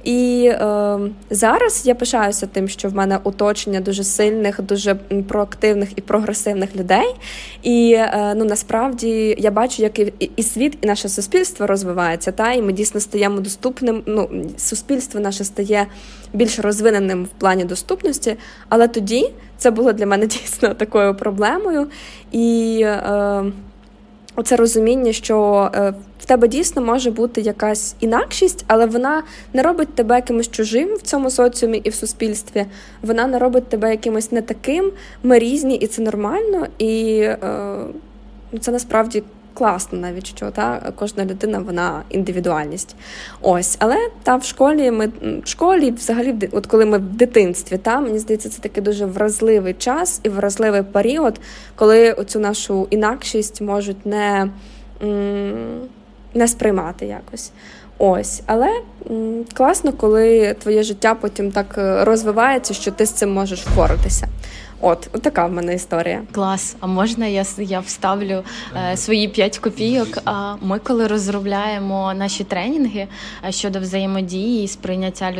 І 0.06 0.46
е, 0.52 0.98
зараз 1.30 1.82
я 1.86 1.94
пишаюся 1.94 2.46
тим, 2.46 2.68
що 2.68 2.88
в 2.88 2.94
мене 2.94 3.18
оточення 3.24 3.80
дуже 3.80 4.04
сильних, 4.04 4.62
дуже 4.62 4.94
проактивних 5.28 5.88
і 5.96 6.00
прогресивних 6.00 6.76
людей. 6.76 7.14
І 7.62 7.92
е, 7.92 8.34
ну 8.36 8.44
насправді 8.44 9.36
я 9.38 9.50
бачу, 9.50 9.82
як 9.82 9.98
і, 9.98 10.12
і 10.36 10.42
світ, 10.42 10.78
і 10.80 10.86
наше 10.86 11.08
суспільство 11.08 11.66
розвивається, 11.66 12.32
та 12.32 12.52
і 12.52 12.62
ми 12.62 12.72
дійсно 12.72 13.00
стаємо 13.00 13.40
доступним. 13.40 14.02
Ну, 14.06 14.28
суспільство 14.56 15.20
наше 15.20 15.44
стає 15.44 15.86
більш 16.32 16.58
розвиненим 16.58 17.24
в 17.24 17.40
плані 17.40 17.64
доступності, 17.64 18.36
але 18.68 18.88
тоді 18.88 19.32
це 19.56 19.70
було 19.70 19.92
для 19.92 20.06
мене 20.06 20.26
дійсно 20.36 20.74
такою 20.74 21.14
проблемою. 21.14 21.86
І 22.32 22.80
е, 22.84 23.44
оце 24.36 24.56
розуміння, 24.56 25.12
що 25.12 25.70
е, 25.74 25.94
в 26.20 26.24
тебе 26.24 26.48
дійсно 26.48 26.82
може 26.82 27.10
бути 27.10 27.40
якась 27.40 27.94
інакшість, 28.00 28.64
але 28.66 28.86
вона 28.86 29.22
не 29.52 29.62
робить 29.62 29.94
тебе 29.94 30.14
якимось 30.14 30.50
чужим 30.50 30.94
в 30.94 31.02
цьому 31.02 31.30
соціумі 31.30 31.78
і 31.78 31.90
в 31.90 31.94
суспільстві. 31.94 32.66
Вона 33.02 33.26
не 33.26 33.38
робить 33.38 33.68
тебе 33.68 33.90
якимось 33.90 34.32
не 34.32 34.42
таким. 34.42 34.92
Ми 35.22 35.38
різні, 35.38 35.76
і 35.76 35.86
це 35.86 36.02
нормально. 36.02 36.66
І 36.78 37.18
е, 37.18 37.36
це 38.60 38.72
насправді 38.72 39.22
класно, 39.56 39.98
навіть 39.98 40.26
що 40.26 40.50
та 40.50 40.92
кожна 40.96 41.24
людина 41.24 41.58
вона 41.58 42.02
індивідуальність. 42.10 42.96
Ось, 43.40 43.76
але 43.78 43.96
та 44.22 44.36
в 44.36 44.44
школі 44.44 44.90
ми 44.90 45.06
в 45.44 45.48
школі, 45.48 45.90
взагалі, 45.90 46.34
от 46.52 46.66
коли 46.66 46.84
ми 46.84 46.98
в 46.98 47.02
дитинстві, 47.02 47.78
та 47.78 48.00
мені 48.00 48.18
здається, 48.18 48.48
це 48.48 48.62
такий 48.62 48.82
дуже 48.82 49.06
вразливий 49.06 49.74
час 49.74 50.20
і 50.22 50.28
вразливий 50.28 50.82
період, 50.82 51.40
коли 51.74 52.12
оцю 52.12 52.38
нашу 52.40 52.86
інакшість 52.90 53.60
можуть 53.60 54.06
не, 54.06 54.50
не 56.34 56.48
сприймати 56.48 57.06
якось. 57.06 57.52
Ось, 57.98 58.42
але 58.46 58.80
м, 59.10 59.44
класно, 59.54 59.92
коли 59.92 60.54
твоє 60.54 60.82
життя 60.82 61.14
потім 61.14 61.52
так 61.52 61.74
е, 61.78 62.04
розвивається, 62.04 62.74
що 62.74 62.90
ти 62.90 63.06
з 63.06 63.10
цим 63.10 63.32
можеш 63.32 63.66
впоратися. 63.66 64.26
От, 64.80 65.08
от 65.12 65.22
така 65.22 65.46
в 65.46 65.52
мене 65.52 65.74
історія. 65.74 66.22
Клас. 66.32 66.76
А 66.80 66.86
можна 66.86 67.26
я 67.26 67.44
я 67.58 67.80
вставлю 67.80 68.42
е, 68.92 68.96
свої 68.96 69.28
5 69.28 69.58
копійок? 69.58 70.08
А 70.24 70.54
ми, 70.60 70.78
коли 70.78 71.06
розробляємо 71.06 72.14
наші 72.14 72.44
тренінги 72.44 73.08
е, 73.48 73.52
щодо 73.52 73.80
взаємодії 73.80 74.64
і 74.64 74.68
сприйняття 74.68 75.32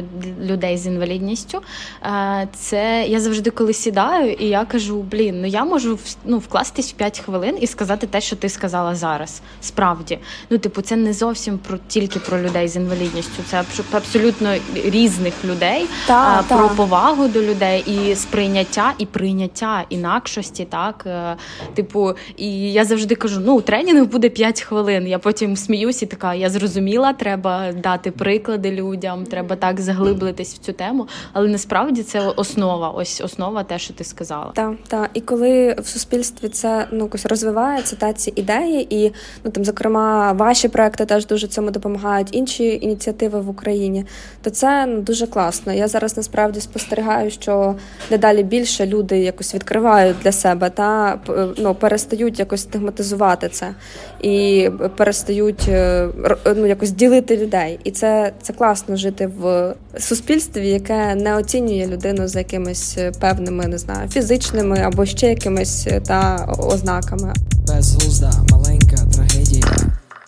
людей 0.43 0.79
з 0.79 0.87
інвалідністю, 0.87 1.63
е, 2.03 2.49
це 2.55 3.07
я 3.09 3.21
завжди 3.21 3.51
коли 3.51 3.73
сідаю, 3.73 4.33
і 4.33 4.47
я 4.47 4.65
кажу: 4.65 5.03
блін, 5.03 5.41
ну 5.41 5.47
я 5.47 5.65
можу 5.65 5.99
ну, 6.25 6.39
вкластись 6.39 6.93
в 6.93 6.95
5 6.95 7.21
хвилин 7.21 7.59
і 7.61 7.67
сказати 7.67 8.07
те, 8.07 8.21
що 8.21 8.37
ти 8.37 8.49
сказала 8.49 8.95
зараз. 8.95 9.41
Справді, 9.61 10.19
ну 10.51 10.59
типу, 10.59 10.83
це 10.83 10.97
не 10.97 11.13
зовсім 11.13 11.59
про 11.59 11.79
тільки 11.89 12.19
про 12.19 12.43
людей 12.43 12.69
з 12.69 12.77
інвалідністю, 12.77 13.43
це 13.47 13.65
абсолютно 13.93 14.55
різних 14.75 15.45
людей, 15.45 15.87
та, 16.07 16.45
про 16.49 16.69
та. 16.69 16.75
повагу 16.75 17.29
до 17.29 17.43
людей 17.43 17.85
і 17.87 18.15
сприйняття 18.15 18.93
і 18.99 19.07
при 19.07 19.27
прийняття 19.37 19.85
інакшості, 19.89 20.65
так 20.65 21.05
е, 21.07 21.37
типу, 21.75 22.13
і 22.37 22.73
я 22.73 22.85
завжди 22.85 23.15
кажу: 23.15 23.41
ну 23.45 23.61
тренінг 23.61 24.07
буде 24.07 24.29
5 24.29 24.61
хвилин. 24.61 25.07
Я 25.07 25.19
потім 25.19 25.57
сміюсь 25.57 26.03
і 26.03 26.07
така, 26.07 26.35
я 26.35 26.51
зрозуміла, 26.51 27.13
треба 27.13 27.73
дати 27.73 28.11
приклади 28.11 28.71
людям, 28.71 29.25
треба 29.25 29.57
так 29.57 29.81
заглиблитись 29.81 30.55
в 30.55 30.59
цю 30.59 30.73
тему. 30.73 31.09
Але 31.33 31.49
насправді 31.49 32.03
це 32.03 32.21
основа, 32.21 32.89
ось 32.89 33.21
основа, 33.21 33.65
те, 33.65 33.79
що 33.79 33.95
ти 33.95 34.05
сказала. 34.05 34.53
Так, 34.55 34.75
так. 34.89 35.11
І 35.15 35.21
коли 35.21 35.77
в 35.79 35.87
суспільстві 35.87 36.49
це 36.49 36.87
ну 36.93 37.05
якось 37.05 37.27
розвивається 37.27 37.97
та 37.97 38.13
ці 38.13 38.33
ідеї, 38.37 39.05
і 39.05 39.13
ну 39.45 39.51
там, 39.51 39.65
зокрема, 39.65 40.33
ваші 40.33 40.69
проекти 40.69 41.07
теж 41.07 41.27
дуже 41.27 41.47
цьому 41.47 41.71
допомагають, 41.71 42.29
інші 42.33 42.79
ініціативи 42.83 43.41
в 43.41 43.49
Україні, 43.49 44.05
то 44.43 44.51
це 44.51 44.87
ну, 44.87 45.01
дуже 45.01 45.27
класно. 45.27 45.73
Я 45.73 45.89
зараз 45.89 46.17
насправді 46.17 46.61
спостерігаю, 46.61 47.31
що 47.31 47.75
дедалі 48.11 48.43
більше 48.43 48.87
люди 48.87 49.16
люди 49.17 49.25
якось 49.25 49.55
відкривають 49.55 50.17
для 50.23 50.33
себе 50.33 50.71
та 50.71 51.19
ну, 51.59 51.75
перестають 51.75 52.39
якось 52.39 52.61
стигматизувати 52.61 53.49
це 53.49 53.75
і 54.23 54.69
перестають 54.97 55.69
е, 55.69 56.09
ну, 56.57 56.67
якось 56.67 56.91
ділити 56.91 57.37
людей. 57.37 57.79
І 57.85 57.91
це 57.91 58.33
це 58.43 58.53
класно 58.53 58.97
жити 58.97 59.27
в 59.27 59.75
суспільстві, 59.99 60.69
яке 60.69 61.15
не 61.15 61.37
оцінює 61.37 61.87
людину 61.87 62.29
за 62.29 62.39
якимись 62.39 62.99
певними, 63.21 63.67
не 63.67 63.79
знаю, 63.79 64.09
фізичними 64.09 64.79
або 64.79 65.07
ще 65.07 65.29
якимись 65.29 65.87
е, 65.87 66.01
та 66.01 66.49
ознаками. 66.59 67.33
Безглузда, 67.69 68.31
маленька 68.51 68.97
трагедія. 69.15 69.67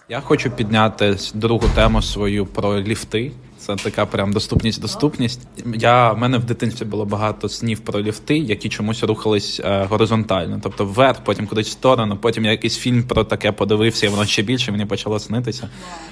Я 0.09 0.21
хочу 0.21 0.51
підняти 0.51 1.17
другу 1.35 1.67
тему 1.75 2.03
свою 2.03 2.47
про 2.47 2.81
ліфти. 2.81 3.33
Це 3.69 3.77
така 3.77 4.07
прям 4.07 4.33
доступність, 4.33 4.81
доступність. 4.81 5.41
Я 5.75 6.13
в 6.13 6.19
мене 6.19 6.39
в 6.39 6.45
дитинстві 6.45 6.85
було 6.85 7.05
багато 7.05 7.49
снів 7.49 7.81
про 7.81 8.01
ліфти, 8.01 8.39
які 8.39 8.69
чомусь 8.69 9.03
рухались 9.03 9.61
е, 9.65 9.85
горизонтально, 9.91 10.61
тобто 10.63 10.85
вверх, 10.85 11.19
потім 11.25 11.47
кудись 11.47 11.69
в 11.69 11.71
сторону. 11.71 12.19
Потім 12.21 12.45
я 12.45 12.51
якийсь 12.51 12.77
фільм 12.77 13.03
про 13.03 13.25
таке 13.25 13.53
подивився, 13.53 14.07
і 14.07 14.09
воно 14.09 14.27
ще 14.27 14.43
більше 14.43 14.73
мені 14.73 14.87
почало 14.87 15.19
снитися. 15.19 15.69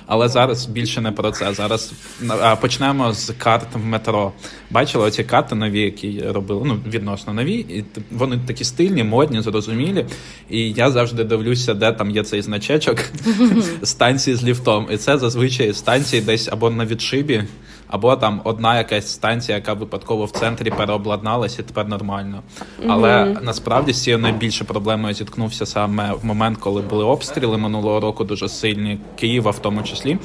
Але 0.07 0.29
зараз 0.29 0.67
більше 0.67 1.01
не 1.01 1.13
про 1.13 1.31
це. 1.31 1.55
Зараз 1.55 1.93
е, 2.31 2.57
почнемо 2.57 3.13
з 3.13 3.33
карт 3.39 3.69
в 3.75 3.85
метро. 3.85 4.33
Бачили 4.71 5.05
оці 5.05 5.25
карти 5.25 5.55
нові, 5.55 5.81
які 5.81 6.21
робили 6.21 6.63
ну 6.65 6.79
відносно 6.87 7.33
нові, 7.35 7.55
і 7.55 7.85
вони 8.11 8.39
такі 8.47 8.65
стильні, 8.65 9.05
модні, 9.05 9.41
зрозумілі. 9.41 10.07
І 10.51 10.71
я 10.73 10.91
завжди 10.91 11.25
дивлюся, 11.25 11.75
де 11.75 11.93
там 11.93 12.11
є 12.11 12.25
цей 12.25 12.43
значечок 12.43 12.99
станції 13.83 14.37
з 14.37 14.45
ліфтом. 14.45 14.89
І 14.91 14.97
це 14.97 15.19
зазвичай 15.19 15.75
станції 15.75 16.23
десь 16.23 16.49
або 16.49 16.71
на 16.71 16.87
відшибі 16.87 17.46
або 17.89 18.17
там 18.17 18.41
одна 18.45 18.79
якась 18.79 19.13
станція, 19.13 19.57
яка 19.57 19.73
випадково 19.73 20.25
в 20.25 20.31
центрі 20.31 20.71
переобладналася, 20.71 21.63
і 21.63 21.65
тепер 21.65 21.89
нормально. 21.89 22.43
Але 22.89 23.09
mm-hmm. 23.09 23.45
насправді 23.45 23.93
з 23.93 24.03
цією 24.03 24.23
найбільшою 24.23 24.69
проблемою 24.69 25.15
зіткнувся 25.15 25.67
саме 25.67 26.13
в 26.13 26.25
момент, 26.25 26.59
коли 26.59 26.83
були 26.83 27.05
обстріли 27.05 27.59
минулого 27.59 28.01
року, 28.01 28.25
дуже 28.25 28.49
сильні 28.49 28.99
Києва, 29.17 29.51
в 29.51 29.59
тому 29.59 29.83
числі 29.83 30.19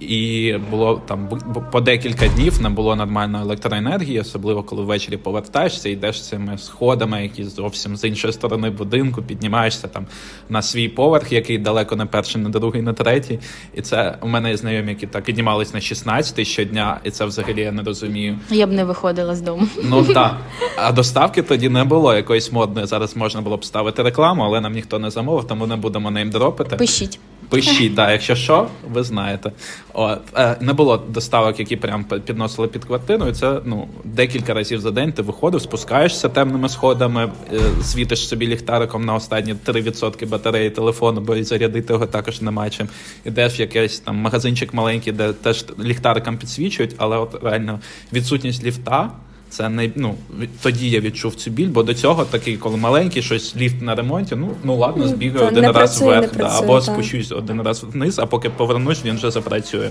і 0.00 0.54
було 0.70 1.02
там 1.06 1.28
по 1.72 1.80
декілька 1.80 2.28
днів 2.28 2.62
не 2.62 2.68
було 2.68 2.96
нормальної 2.96 3.44
електроенергії, 3.44 4.20
особливо 4.20 4.62
коли 4.62 4.82
ввечері 4.82 5.16
повертаєшся, 5.16 5.88
йдеш 5.88 6.22
цими 6.22 6.58
сходами, 6.58 7.22
які 7.22 7.44
зовсім 7.44 7.96
з 7.96 8.04
іншої 8.04 8.32
сторони 8.32 8.70
будинку, 8.70 9.22
піднімаєшся 9.22 9.88
там 9.88 10.06
на 10.48 10.62
свій 10.62 10.88
поверх, 10.88 11.32
який 11.32 11.58
далеко 11.58 11.96
не 11.96 12.06
перший, 12.06 12.42
не 12.42 12.48
другий, 12.48 12.82
не 12.82 12.92
третій. 12.92 13.38
І 13.74 13.82
це 13.82 14.18
у 14.22 14.28
мене 14.28 14.50
є 14.50 14.56
знайомі, 14.56 14.88
які 14.88 15.06
так 15.06 15.24
піднімались 15.24 15.74
на 15.74 15.80
16 15.80 16.46
щодня, 16.46 17.00
і 17.04 17.10
це 17.10 17.24
взагалі 17.24 17.60
я 17.60 17.72
не 17.72 17.82
розумію. 17.82 18.38
Я 18.50 18.66
б 18.66 18.72
не 18.72 18.84
виходила 18.84 19.34
з 19.34 19.40
дому. 19.40 19.68
Ну 19.84 20.04
так. 20.14 20.36
А 20.76 20.92
доставки 20.92 21.42
тоді 21.42 21.68
не 21.68 21.84
було 21.84 22.14
якоїсь 22.14 22.52
модної. 22.52 22.86
Зараз 22.86 23.16
можна 23.16 23.40
було 23.40 23.56
б 23.56 23.64
ставити 23.64 24.02
рекламу, 24.02 24.42
але 24.42 24.60
нам 24.60 24.72
ніхто 24.72 24.98
не 24.98 25.10
замовив, 25.10 25.44
тому 25.44 25.66
не 25.66 25.76
будемо 25.76 26.10
неймдропити. 26.10 26.76
Пишіть. 26.76 27.18
Пишіть, 27.54 27.94
да, 27.94 28.12
якщо 28.12 28.34
що, 28.34 28.68
ви 28.92 29.02
знаєте. 29.02 29.52
От, 29.92 30.20
е, 30.36 30.56
Не 30.60 30.72
було 30.72 30.96
доставок, 30.96 31.58
які 31.58 31.76
прям 31.76 32.04
підносили 32.04 32.68
під 32.68 32.84
квартиру. 32.84 33.28
і 33.28 33.32
Це 33.32 33.60
ну, 33.64 33.88
декілька 34.04 34.54
разів 34.54 34.80
за 34.80 34.90
день 34.90 35.12
ти 35.12 35.22
виходив, 35.22 35.62
спускаєшся 35.62 36.28
темними 36.28 36.68
сходами, 36.68 37.32
е, 37.52 37.60
світиш 37.82 38.28
собі 38.28 38.46
ліхтариком 38.46 39.04
на 39.04 39.14
останні 39.14 39.54
3% 39.54 40.28
батареї 40.28 40.70
телефону, 40.70 41.20
бо 41.20 41.36
і 41.36 41.44
зарядити 41.44 41.92
його 41.92 42.06
також 42.06 42.40
немає 42.40 42.70
чим. 42.70 42.88
Ідеш 43.24 43.58
в 43.58 43.60
якийсь 43.60 44.00
там 44.00 44.16
магазинчик 44.16 44.74
маленький, 44.74 45.12
де 45.12 45.32
теж 45.32 45.64
ліхтариком 45.84 46.38
підсвічують, 46.38 46.94
але 46.98 47.16
от 47.16 47.44
реально 47.44 47.80
відсутність 48.12 48.64
ліфта. 48.64 49.10
Це 49.56 49.68
не 49.68 49.90
ну 49.96 50.14
тоді 50.62 50.90
я 50.90 51.00
відчув 51.00 51.34
цю 51.34 51.50
біль, 51.50 51.68
бо 51.68 51.82
до 51.82 51.94
цього 51.94 52.24
такий, 52.24 52.56
коли 52.56 52.76
маленький, 52.76 53.22
щось 53.22 53.56
ліфт 53.56 53.82
на 53.82 53.94
ремонті. 53.94 54.36
Ну 54.36 54.50
ну 54.64 54.76
ладно, 54.76 55.08
збігаю 55.08 55.48
один 55.48 55.64
раз 55.64 55.74
працює, 55.74 56.06
вверх, 56.06 56.36
да, 56.36 56.58
або 56.58 56.80
так. 56.80 56.84
спущусь 56.84 57.32
один 57.32 57.62
раз 57.62 57.84
вниз, 57.84 58.18
а 58.18 58.26
поки 58.26 58.50
повернусь, 58.50 59.04
він 59.04 59.16
вже 59.16 59.30
запрацює. 59.30 59.90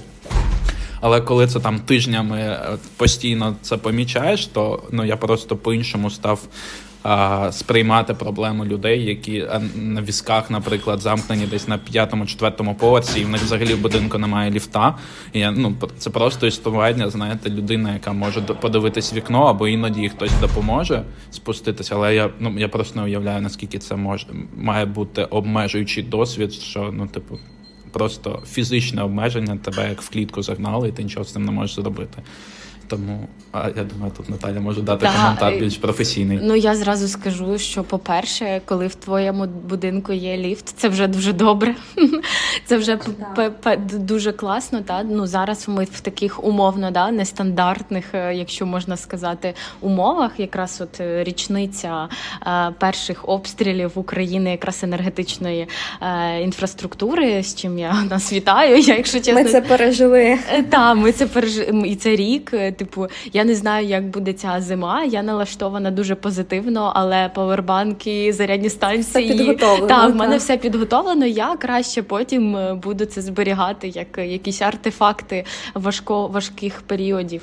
Але 1.02 1.22
коли 1.22 1.48
це 1.48 1.60
там 1.60 1.80
тижнями 1.80 2.38
е, 2.40 2.78
постійно 2.98 3.56
це 3.62 3.78
помічаєш, 3.78 4.46
то 4.46 4.84
ну 4.92 5.06
я 5.06 5.18
просто 5.18 5.56
по-іншому 5.56 6.10
став 6.10 6.40
сприймати 7.52 8.14
проблему 8.14 8.66
людей, 8.66 9.06
які 9.06 9.48
на 9.76 10.02
візках, 10.02 10.52
наприклад, 10.52 11.02
замкнені 11.02 11.46
десь 11.46 11.68
на 11.68 11.78
п'ятому-четвертому 11.78 12.76
поверсі, 12.76 13.20
і 13.20 13.26
в 13.26 13.30
них 13.30 13.42
взагалі 13.42 13.74
в 13.74 13.82
будинку 13.82 14.18
немає 14.18 14.52
ліфта. 14.52 14.98
І 15.34 15.40
я, 15.40 15.52
ну 15.52 15.76
це 15.98 16.10
просто 16.10 16.48
існування, 16.48 17.10
знаєте, 17.10 17.50
людина, 17.50 17.94
яка 17.94 18.14
може 18.14 18.42
подивитись 18.42 19.14
вікно, 19.14 19.44
або 19.44 19.68
іноді 19.68 20.10
хтось 20.10 20.32
допоможе 20.42 21.04
спуститися. 21.32 21.96
Але 21.96 22.16
я 22.16 22.30
ну 22.40 22.60
я 22.60 22.68
просто 22.68 23.00
не 23.00 23.06
уявляю, 23.06 23.42
наскільки 23.42 23.78
це 23.78 23.96
може 23.96 24.28
має 24.58 24.86
бути 24.86 25.24
обмежуючий 25.24 26.04
досвід, 26.04 26.54
що 26.54 26.90
ну, 26.94 27.08
типу. 27.08 27.40
Просто 27.92 28.44
фізичне 28.48 29.04
обмеження 29.04 29.58
тебе 29.58 29.90
як 29.90 30.02
в 30.02 30.10
клітку 30.10 30.42
загнали, 30.42 30.90
і 30.90 30.92
ти 30.92 31.04
нічого 31.04 31.26
з 31.26 31.34
цим 31.34 31.46
не 31.46 31.52
можеш 31.52 31.76
зробити. 31.76 32.24
Тому 32.88 33.28
а 33.54 33.70
я 33.76 33.84
думаю, 33.84 34.12
тут 34.18 34.30
Наталя 34.30 34.60
може 34.60 34.82
дати 34.82 35.06
да, 35.06 35.12
коментар 35.12 35.54
більш 35.60 35.78
професійний. 35.78 36.40
Ну 36.42 36.56
я 36.56 36.76
зразу 36.76 37.08
скажу, 37.08 37.58
що 37.58 37.84
по-перше, 37.84 38.62
коли 38.66 38.88
в 38.88 38.96
твоєму 38.96 39.46
будинку 39.46 40.14
є 40.14 40.38
ліфт, 40.38 40.74
це 40.78 40.90
вже 40.90 41.08
дуже 41.08 41.34
добре. 41.34 41.76
Це 42.66 42.78
вже 42.78 43.00
дуже 43.94 44.32
класно. 44.32 44.82
Та 44.82 45.04
ну 45.04 45.28
зараз 45.28 45.68
ми 45.68 45.84
в 45.84 46.00
таких 46.00 46.44
умовно 46.44 46.92
да 46.92 47.12
нестандартних, 47.12 48.06
е, 48.14 48.36
якщо 48.36 48.66
можна 48.66 48.98
сказати, 48.98 49.54
умовах. 49.82 50.32
Якраз 50.38 50.82
от 50.82 51.00
е, 51.00 51.24
річниця 51.24 52.08
е, 52.48 52.74
перших 52.80 53.30
обстрілів 53.30 53.92
України, 53.96 54.52
якраз 54.52 54.84
енергетичної 54.84 55.68
інфраструктури, 56.42 57.44
з 57.44 57.56
чим 57.56 57.80
я 57.80 58.04
нас 58.10 58.34
вітаю. 58.34 58.78
Я, 58.78 58.96
якщо 58.98 59.20
чесно, 59.20 59.34
ми 59.34 59.46
це 59.46 59.62
пережили. 59.62 60.38
Так, 60.70 60.98
ми 60.98 61.12
це 61.12 61.28
пережили 61.28 61.88
і 61.88 61.96
це 61.96 62.16
рік 62.16 62.52
Типу, 62.74 63.08
я 63.34 63.44
не 63.44 63.56
знаю, 63.56 63.88
як 63.88 64.04
буде 64.08 64.34
ця 64.34 64.62
зима. 64.62 65.04
Я 65.04 65.24
налаштована 65.24 65.92
дуже 65.92 66.16
позитивно, 66.16 66.92
але 66.96 67.30
павербанки, 67.30 68.34
зарядні 68.34 68.70
станції 68.70 69.26
Все 69.26 69.38
підготовлено, 69.38 69.88
так, 69.88 70.06
в 70.06 70.08
так. 70.08 70.16
мене 70.16 70.38
все 70.38 70.58
підготовлено. 70.58 71.26
Я 71.26 71.56
краще 71.56 72.04
потім 72.04 72.56
е, 72.56 72.74
буду 72.74 73.06
це 73.06 73.22
зберігати 73.22 73.88
як 73.88 74.18
якісь 74.18 74.62
артефакти 74.62 75.46
важко 75.74 76.28
важких 76.28 76.82
періодів 76.82 77.42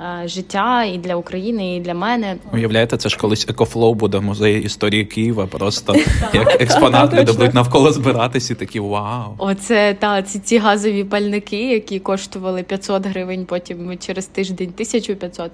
е, 0.00 0.28
життя 0.28 0.84
і 0.84 0.98
для 0.98 1.14
України, 1.14 1.76
і 1.76 1.80
для 1.80 1.94
мене. 1.94 2.36
Уявляєте, 2.52 2.96
це 2.96 3.08
ж 3.08 3.18
колись 3.18 3.46
EcoFlow 3.48 3.94
буде 3.94 4.18
в 4.18 4.22
музеї 4.22 4.62
історії 4.62 5.04
Києва. 5.04 5.46
Просто 5.46 5.94
як 6.34 6.60
експонат 6.60 7.14
люди 7.14 7.32
будуть 7.32 7.54
навколо 7.54 7.92
збиратись 7.92 8.50
і 8.50 8.54
такі 8.54 8.80
вау. 8.80 9.34
Оце 9.38 9.96
та 9.98 10.22
ці, 10.22 10.38
ці 10.38 10.58
газові 10.58 11.04
пальники, 11.04 11.70
які 11.70 11.98
коштували 11.98 12.62
500 12.62 13.06
гривень, 13.06 13.46
потім 13.46 13.98
через 13.98 14.26
тиждень 14.26 14.69
1500. 14.70 15.50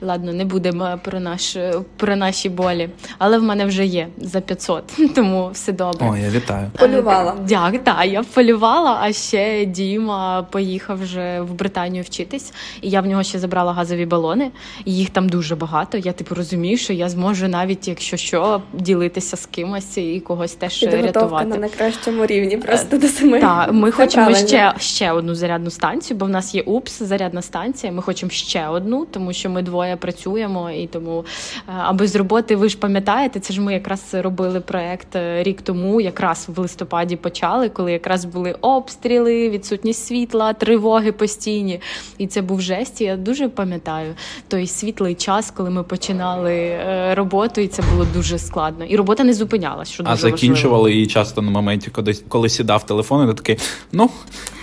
Ладно, 0.00 0.32
не 0.32 0.44
будемо 0.44 1.00
про 1.04 1.20
наш 1.20 1.56
про 1.96 2.16
наші 2.16 2.48
болі. 2.48 2.88
Але 3.18 3.38
в 3.38 3.42
мене 3.42 3.66
вже 3.66 3.86
є 3.86 4.08
за 4.18 4.40
500, 4.40 4.84
тому 5.14 5.50
все 5.52 5.72
добре. 5.72 6.10
О, 6.10 6.16
я 6.16 6.30
вітаю. 6.30 6.70
Полювала. 6.78 7.34
Дяк, 7.48 7.84
так, 7.84 8.06
я 8.06 8.22
полювала, 8.22 8.98
а 9.02 9.12
ще 9.12 9.64
Діма 9.64 10.42
поїхав 10.50 11.02
вже 11.02 11.40
в 11.40 11.52
Британію 11.52 12.04
вчитись, 12.04 12.52
і 12.80 12.90
я 12.90 13.00
в 13.00 13.06
нього 13.06 13.22
ще 13.22 13.38
забрала 13.38 13.72
газові 13.72 14.06
балони. 14.06 14.50
І 14.84 14.96
їх 14.96 15.10
там 15.10 15.28
дуже 15.28 15.56
багато. 15.56 15.98
Я 15.98 16.12
типу 16.12 16.34
розумію, 16.34 16.76
що 16.76 16.92
я 16.92 17.08
зможу 17.08 17.48
навіть, 17.48 17.88
якщо 17.88 18.16
що, 18.16 18.62
ділитися 18.72 19.36
з 19.36 19.46
кимось 19.46 19.98
і 19.98 20.20
когось 20.20 20.52
теж 20.52 20.78
Підготовка 20.78 21.06
рятувати. 21.06 21.46
на 21.46 21.56
найкращому 21.56 22.26
рівні 22.26 22.56
просто 22.56 22.98
до 22.98 23.08
семи. 23.08 23.40
Так, 23.40 23.72
ми 23.72 23.90
хочемо 23.90 24.34
ще, 24.34 24.74
ще 24.78 25.12
одну 25.12 25.34
зарядну 25.34 25.70
станцію, 25.70 26.18
бо 26.18 26.26
в 26.26 26.28
нас 26.28 26.54
є 26.54 26.62
УПС, 26.62 27.02
зарядна 27.02 27.42
станція. 27.42 27.92
Ми 27.92 28.02
хочемо 28.02 28.30
ще 28.30 28.57
одну, 28.66 29.06
тому 29.10 29.32
що 29.32 29.50
ми 29.50 29.62
двоє 29.62 29.96
працюємо. 29.96 30.70
І 30.70 30.86
тому, 30.86 31.24
е, 31.68 31.72
а 31.78 31.92
без 31.92 32.16
роботи, 32.16 32.56
ви 32.56 32.68
ж 32.68 32.78
пам'ятаєте, 32.78 33.40
це 33.40 33.54
ж 33.54 33.60
ми 33.60 33.72
якраз 33.72 34.00
робили 34.12 34.60
проект 34.60 35.16
е, 35.16 35.42
рік 35.42 35.62
тому, 35.62 36.00
якраз 36.00 36.46
в 36.48 36.58
листопаді 36.60 37.16
почали, 37.16 37.68
коли 37.68 37.92
якраз 37.92 38.24
були 38.24 38.52
обстріли, 38.60 39.50
відсутність 39.50 40.06
світла, 40.06 40.52
тривоги 40.52 41.12
постійні. 41.12 41.80
І 42.18 42.26
це 42.26 42.42
був 42.42 42.60
жесть. 42.60 43.00
і 43.00 43.04
Я 43.04 43.16
дуже 43.16 43.48
пам'ятаю 43.48 44.14
той 44.48 44.66
світлий 44.66 45.14
час, 45.14 45.50
коли 45.56 45.70
ми 45.70 45.82
починали 45.82 46.54
е, 46.54 47.14
роботу, 47.14 47.60
і 47.60 47.66
це 47.66 47.82
було 47.92 48.06
дуже 48.14 48.38
складно. 48.38 48.84
І 48.84 48.96
робота 48.96 49.24
не 49.24 49.34
зупинялась. 49.34 49.88
Що 49.88 50.02
А 50.02 50.06
дуже 50.06 50.14
важливо. 50.14 50.36
закінчували 50.36 50.92
її 50.92 51.06
часто 51.06 51.42
на 51.42 51.50
моменті, 51.50 51.90
коли, 51.90 52.14
коли 52.28 52.48
сідав 52.48 52.86
телефон, 52.86 53.24
і 53.24 53.28
ти 53.28 53.34
такий, 53.34 53.58
ну, 53.92 54.10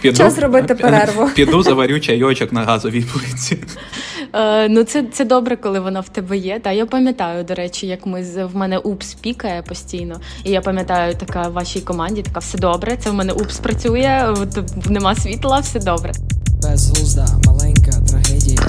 піду, 0.02 0.18
Час 0.18 0.36
зробити 0.36 0.76
перерву. 0.76 1.30
піду 1.36 1.64
заварю 1.64 2.00
чайочок 2.00 2.52
на 2.54 2.64
газовій 2.64 3.02
плиті. 3.14 3.58
Е, 4.34 4.70
ну, 4.70 4.84
це, 4.84 5.04
це 5.04 5.26
добре, 5.26 5.56
коли 5.56 5.80
вона 5.80 6.00
в 6.00 6.10
тебе 6.10 6.38
є. 6.38 6.60
Та 6.60 6.72
я 6.72 6.86
пам'ятаю, 6.86 7.44
до 7.44 7.54
речі, 7.54 7.88
як 7.88 8.06
ми 8.06 8.24
з 8.24 8.44
в 8.46 8.56
мене 8.56 8.78
упс 8.78 9.14
пікає 9.14 9.62
постійно. 9.62 10.20
І 10.44 10.52
я 10.52 10.62
пам'ятаю, 10.62 11.16
така 11.16 11.48
в 11.48 11.52
вашій 11.54 11.82
команді, 11.82 12.22
така 12.22 12.40
все 12.40 12.58
добре. 12.58 12.98
Це 12.98 13.10
в 13.10 13.14
мене 13.14 13.34
упс 13.34 13.60
працює, 13.60 14.36
нема 14.90 15.16
світла, 15.16 15.60
все 15.60 15.80
добре. 15.80 16.12
Безглузда, 16.62 17.28
маленька 17.46 17.92
трагедія. 18.10 18.62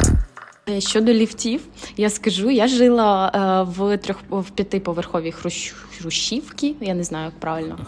Е, 0.69 0.81
Щодо 0.81 1.13
ліфтів, 1.13 1.61
я 1.97 2.11
скажу, 2.11 2.51
я 2.51 2.69
жила 2.69 3.33
е, 3.35 3.73
в 3.79 3.97
трьох 3.97 4.17
в 4.31 4.51
п'ятиповерховій 4.51 5.33
хрущ, 5.33 5.75
хрущівці, 5.99 6.75
я 6.81 6.95
не 6.95 7.05
знаю, 7.05 7.25
як 7.25 7.41
правильно. 7.41 7.79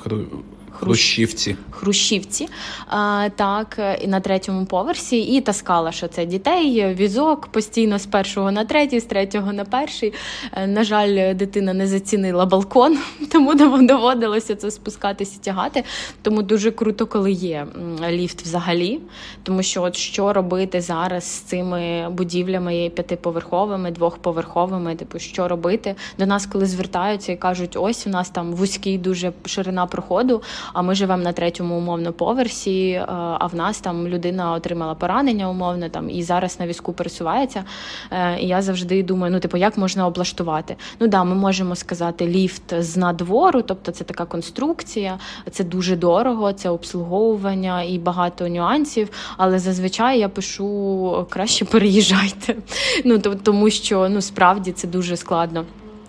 Хру... 0.73 0.87
Хрущівці. 0.87 1.57
Хрущівці, 1.71 2.49
а, 2.87 3.29
так, 3.37 3.81
і 4.01 4.07
на 4.07 4.21
третьому 4.21 4.67
поверсі, 4.67 5.21
і 5.21 5.41
таскала, 5.41 5.93
що 5.93 6.09
це 6.09 6.27
дітей, 6.27 6.95
візок 6.95 7.47
постійно 7.47 7.99
з 7.99 8.07
першого 8.07 8.53
на 8.53 8.65
третій, 8.65 9.01
з 9.01 9.05
третього 9.05 9.53
на 9.53 9.65
перший. 9.65 10.13
Е, 10.53 10.67
На 10.67 10.85
жаль, 10.85 11.35
дитина 11.35 11.75
не 11.75 11.87
зацінила 11.87 12.47
балкон, 12.47 12.99
тому 13.33 13.55
доводилося 13.83 14.57
це 14.57 14.71
спускатися 14.71 15.41
тягати. 15.41 15.85
Тому 16.23 16.43
дуже 16.43 16.71
круто, 16.71 17.07
коли 17.07 17.33
є 17.33 17.67
ліфт 18.11 18.43
взагалі. 18.43 19.01
Тому 19.43 19.63
що 19.63 19.83
от 19.83 19.97
що 19.97 20.33
робити 20.33 20.81
зараз 20.81 21.25
з 21.25 21.41
цими 21.41 22.11
будівлями 22.11 22.91
п'ятиповерховими, 22.95 23.91
двохповерховими, 23.91 24.95
типу, 24.95 25.19
що 25.19 25.49
робити? 25.49 25.95
До 26.19 26.27
нас, 26.27 26.47
коли 26.47 26.67
звертаються 26.67 27.33
і 27.33 27.37
кажуть, 27.37 27.77
ось 27.77 28.07
у 28.07 28.11
нас 28.11 28.31
там 28.31 28.53
вузький 28.53 28.99
дуже 28.99 29.33
ширина 29.47 29.87
проходу, 29.87 30.42
а 30.73 30.83
ми 30.83 30.94
живемо 30.94 31.23
на 31.23 31.33
третьому 31.33 31.79
умовно 31.79 32.12
поверсі, 32.12 32.90
е, 32.90 33.05
а 33.09 33.47
в 33.47 33.55
нас 33.55 33.81
там 33.81 34.09
людина 34.09 34.53
отримала 34.53 34.94
поранення 34.94 35.51
умовно 35.51 35.88
там 35.88 36.11
і 36.11 36.23
зараз 36.23 36.61
на 36.61 36.66
візку 36.66 36.92
пересувається. 36.92 37.64
Е, 38.11 38.40
І 38.40 38.47
я 38.47 38.62
завжди 38.62 39.03
думаю, 39.03 39.33
ну 39.33 39.40
типу, 39.40 39.57
як 39.57 39.79
можна 39.79 40.07
облаштувати? 40.07 40.77
Ну 41.01 41.07
да, 41.07 41.25
ми 41.25 41.35
можемо 41.35 41.77
сказати 41.77 42.27
ліфт 42.27 42.75
з 42.83 42.97
надвору, 42.97 43.62
тобто 43.62 43.92
це 43.92 44.05
така 44.05 44.25
конструкція, 44.25 45.18
це 45.51 45.64
дуже 45.64 45.97
дорого, 45.97 46.53
це 46.53 46.68
обслуговування 46.71 47.83
і 47.83 47.99
багато 47.99 48.49
нюансів. 48.49 49.09
Але 49.37 49.59
зазвичай 49.59 50.18
я 50.18 50.29
пишу 50.29 51.27
краще 51.31 51.64
переїжджайте. 51.64 52.57
Ну 53.05 53.18
то- 53.18 53.35
тому 53.35 53.71
що 53.71 54.09
ну 54.09 54.21
справді 54.21 54.73
це 54.73 54.88
дуже 54.88 55.16
складно. 55.16 55.64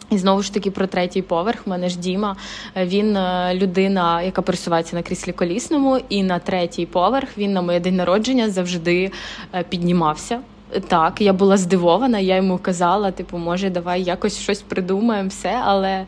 І 0.10 0.18
знову 0.18 0.42
ж 0.42 0.54
таки 0.54 0.72
про 0.72 0.88
третій 0.88 1.22
поверх. 1.22 1.62
У 1.66 1.70
мене 1.70 1.90
ж 1.90 2.00
Діма. 2.00 2.36
Е, 2.76 2.86
Він 2.86 3.18
е, 3.18 3.52
людина, 3.56 4.22
яка 4.22 4.42
пересувається 4.42 4.96
на 4.96 5.02
кріслі 5.02 5.32
колісному, 5.32 6.00
і 6.10 6.24
на 6.24 6.40
третій 6.40 6.86
поверх 6.86 7.38
він 7.38 7.54
на 7.54 7.62
моє 7.62 7.80
день 7.80 7.96
народження 7.96 8.50
завжди 8.50 9.12
е, 9.56 9.64
піднімався. 9.64 10.40
Так, 10.88 11.22
я 11.22 11.34
була 11.34 11.58
здивована, 11.58 12.20
я 12.20 12.36
йому 12.36 12.58
казала, 12.58 13.12
типу, 13.12 13.38
може, 13.38 13.70
давай 13.70 14.04
якось 14.04 14.40
щось 14.40 14.62
придумаємо, 14.62 15.30
все, 15.30 15.62
але, 15.66 15.90
е, 15.90 16.06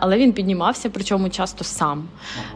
але 0.00 0.18
він 0.18 0.32
піднімався, 0.32 0.90
причому 0.90 1.28
часто 1.28 1.64
сам. 1.64 2.04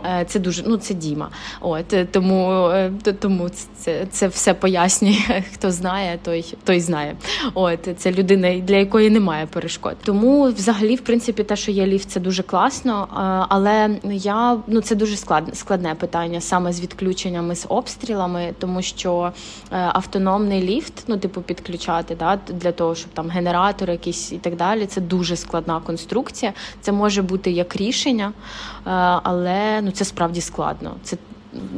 Е, 0.05 0.25
Це 0.25 0.39
дуже, 0.39 0.63
ну 0.67 0.77
це 0.77 0.95
Діма. 0.95 1.29
От 1.61 1.93
е, 1.93 2.05
тому, 2.05 2.73
тому 3.21 3.49
це, 3.77 4.07
це 4.11 4.29
все 4.29 4.55
пояснює. 4.55 5.15
Хто 5.55 5.71
знає, 5.71 6.19
той, 6.25 6.55
той 6.65 6.81
знає. 6.81 7.17
От 7.55 7.89
це 7.97 8.13
людина, 8.13 8.59
для 8.59 8.77
якої 8.77 9.11
немає 9.11 9.47
перешкод. 9.47 9.97
Тому, 10.05 10.43
взагалі, 10.45 10.95
в 10.95 11.01
принципі, 11.01 11.45
те, 11.45 11.57
що 11.57 11.73
є 11.73 11.87
ліфт, 11.87 12.11
це 12.11 12.21
дуже 12.21 12.43
класно. 12.43 13.09
Але 13.49 13.91
я 14.13 14.57
ну 14.67 14.81
це 14.81 14.95
дуже 14.95 15.17
складне 15.17 15.55
складне 15.55 15.95
питання 15.95 16.41
саме 16.41 16.73
з 16.73 16.81
відключеннями 16.81 17.55
з 17.55 17.67
обстрілами, 17.69 18.55
тому 18.59 18.83
що 18.83 19.33
автономний 19.71 20.63
ліфт, 20.63 21.05
ну 21.07 21.17
типу, 21.25 21.43
підключати, 21.43 22.15
да, 22.15 22.39
для 22.49 22.73
того, 22.73 22.95
щоб 22.95 23.11
там 23.11 23.29
генератор 23.29 23.91
якийсь 23.91 24.33
і 24.33 24.39
так 24.39 24.57
далі. 24.57 24.87
Це 24.87 25.01
дуже 25.01 25.37
складна 25.37 25.81
конструкція. 25.81 26.53
Це 26.81 26.93
може 26.93 27.23
бути 27.23 27.51
як 27.51 27.77
рішення, 27.77 28.27
е, 28.27 28.91
але 29.23 29.81
ну 29.83 29.91
це 29.91 30.05
справді 30.05 30.41
складно. 30.41 30.97
Це 31.03 31.17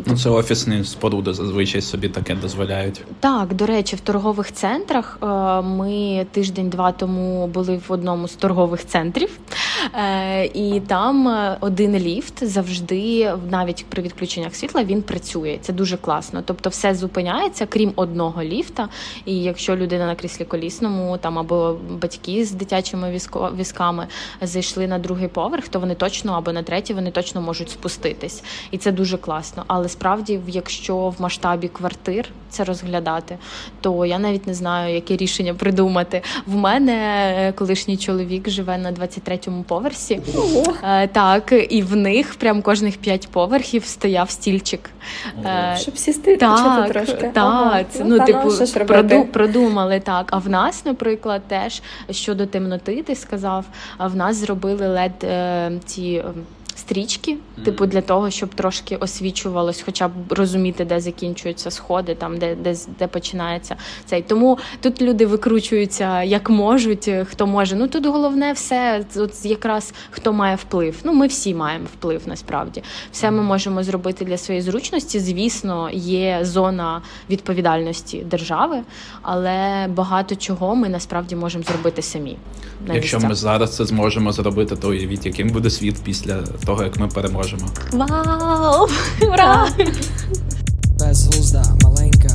Ну, 0.06 0.16
це 0.16 0.30
офісні 0.30 0.84
споруди 0.84 1.34
зазвичай 1.34 1.80
собі 1.80 2.08
таке 2.08 2.34
дозволяють. 2.34 3.04
Так, 3.20 3.54
до 3.54 3.66
речі, 3.66 3.96
в 3.96 4.00
торгових 4.00 4.52
центрах 4.52 5.18
е, 5.22 5.26
ми 5.62 6.26
тиждень-два 6.32 6.92
тому 6.92 7.46
були 7.46 7.80
в 7.88 7.92
одному 7.92 8.28
з 8.28 8.34
торгових 8.34 8.86
центрів, 8.86 9.30
Е, 9.94 10.44
і 10.44 10.80
там 10.80 11.28
е, 11.28 11.56
один 11.60 11.98
ліфт 11.98 12.44
завжди, 12.44 13.32
навіть 13.50 13.86
при 13.88 14.02
відключеннях 14.02 14.54
світла, 14.54 14.84
він 14.84 15.02
працює. 15.02 15.58
Це 15.60 15.72
дуже 15.72 15.96
класно. 15.96 16.42
Тобто, 16.44 16.70
все 16.70 16.94
зупиняється, 16.94 17.66
крім 17.66 17.92
одного 17.96 18.42
ліфта. 18.42 18.88
І 19.24 19.42
якщо 19.42 19.76
людина 19.76 20.06
на 20.06 20.14
кріслі 20.14 20.44
колісному, 20.44 21.18
там 21.18 21.38
або 21.38 21.76
батьки 21.90 22.44
з 22.44 22.52
дитячими 22.52 23.20
візками 23.58 24.06
зайшли 24.42 24.86
на 24.86 24.98
другий 24.98 25.28
поверх, 25.28 25.68
то 25.68 25.80
вони 25.80 25.94
точно 25.94 26.32
або 26.32 26.52
на 26.52 26.62
третій 26.62 26.94
вони 26.94 27.10
точно 27.10 27.40
можуть 27.40 27.70
спуститись. 27.70 28.42
І 28.70 28.78
це 28.78 28.92
дуже 28.92 29.18
класно. 29.18 29.64
Але 29.66 29.88
справді, 29.88 30.40
якщо 30.46 30.96
в 30.96 31.22
масштабі 31.22 31.68
квартир 31.68 32.28
це 32.50 32.64
розглядати, 32.64 33.38
то 33.80 34.06
я 34.06 34.18
навіть 34.18 34.46
не 34.46 34.54
знаю, 34.54 34.94
яке 34.94 35.16
рішення 35.16 35.54
придумати. 35.54 36.22
В 36.46 36.56
мене 36.56 36.92
е, 37.38 37.52
колишній 37.52 37.96
чоловік 37.96 38.48
живе 38.48 38.78
на 38.78 38.92
23-му 38.92 39.62
поверсі. 39.62 40.20
Ого. 40.36 40.74
Е, 40.84 41.08
Так, 41.08 41.54
і 41.70 41.82
в 41.82 41.96
них 41.96 42.34
прям 42.34 42.62
кожних 42.62 42.96
п'ять 42.96 43.28
поверхів 43.28 43.84
стояв 43.84 44.30
стільчик. 44.30 44.90
Е, 45.44 45.76
Щоб 45.80 45.98
сісти 45.98 46.36
почути 46.36 46.88
трошки. 46.88 47.30
Так, 47.34 47.36
Ага. 47.36 47.84
це, 47.90 48.04
Ну, 48.04 48.10
ну, 48.10 48.18
та, 48.18 48.24
типу, 48.24 48.86
проду, 48.86 49.24
продумали 49.24 50.00
так. 50.00 50.28
А 50.30 50.38
в 50.38 50.48
нас, 50.48 50.84
наприклад, 50.84 51.42
теж 51.48 51.82
щодо 52.10 52.46
темноти, 52.46 53.02
ти 53.02 53.14
сказав, 53.14 53.64
а 53.98 54.06
в 54.06 54.16
нас 54.16 54.36
зробили 54.36 55.10
е, 55.24 55.72
ці. 55.84 56.22
Е, 56.76 56.78
стрічки, 56.78 57.36
типу, 57.64 57.86
для 57.86 58.00
того, 58.00 58.30
щоб 58.30 58.54
трошки 58.54 58.96
освічувалось, 58.96 59.82
хоча 59.86 60.08
б 60.08 60.12
розуміти, 60.30 60.84
де 60.84 61.00
закінчуються 61.00 61.70
сходи, 61.70 62.14
там 62.14 62.38
де 62.38 62.54
де, 62.54 62.76
де 62.98 63.06
починається 63.06 63.76
цей. 64.04 64.22
Тому 64.22 64.58
тут 64.80 65.02
люди 65.02 65.26
викручуються 65.26 66.22
як 66.22 66.50
можуть, 66.50 67.10
хто 67.24 67.46
може. 67.46 67.76
Ну 67.76 67.88
тут 67.88 68.06
головне 68.06 68.52
все, 68.52 69.04
от 69.16 69.44
якраз 69.44 69.94
хто 70.10 70.32
має 70.32 70.56
вплив. 70.56 70.96
Ну, 71.04 71.12
ми 71.12 71.26
всі 71.26 71.54
маємо 71.54 71.86
вплив 71.94 72.22
насправді. 72.26 72.82
Все 73.12 73.30
ми 73.30 73.42
можемо 73.42 73.82
зробити 73.82 74.24
для 74.24 74.38
своєї 74.38 74.62
зручності. 74.62 75.20
Звісно, 75.20 75.90
є 75.92 76.38
зона 76.42 77.02
відповідальності 77.30 78.18
держави, 78.18 78.82
але 79.22 79.88
багато 79.88 80.36
чого 80.36 80.76
ми 80.76 80.88
насправді 80.88 81.36
можемо 81.36 81.64
зробити 81.64 82.02
самі. 82.02 82.36
Якщо 82.94 83.16
місцях. 83.16 83.30
ми 83.30 83.34
зараз 83.34 83.76
це 83.76 83.84
зможемо 83.84 84.32
зробити, 84.32 84.76
то 84.76 84.88
уявіть, 84.88 85.26
яким 85.26 85.48
буде 85.48 85.70
світ 85.70 85.96
після 86.04 86.42
того, 86.66 86.82
як 86.82 86.98
ми 86.98 87.08
переможемо. 87.08 87.66
Вау! 87.92 88.88
Ура! 89.22 89.68
Безглузда, 90.98 91.64
маленька. 91.82 92.28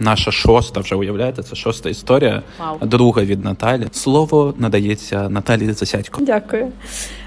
Наша 0.00 0.30
шоста 0.30 0.80
вже 0.80 0.94
уявляєте, 0.94 1.42
це 1.42 1.56
шоста 1.56 1.90
історія. 1.90 2.42
Wow. 2.60 2.86
Друга 2.86 3.22
від 3.22 3.44
Наталі. 3.44 3.86
Слово 3.92 4.54
надається 4.58 5.28
Наталі 5.28 5.72
Засядько. 5.72 6.20
Дякую. 6.24 6.72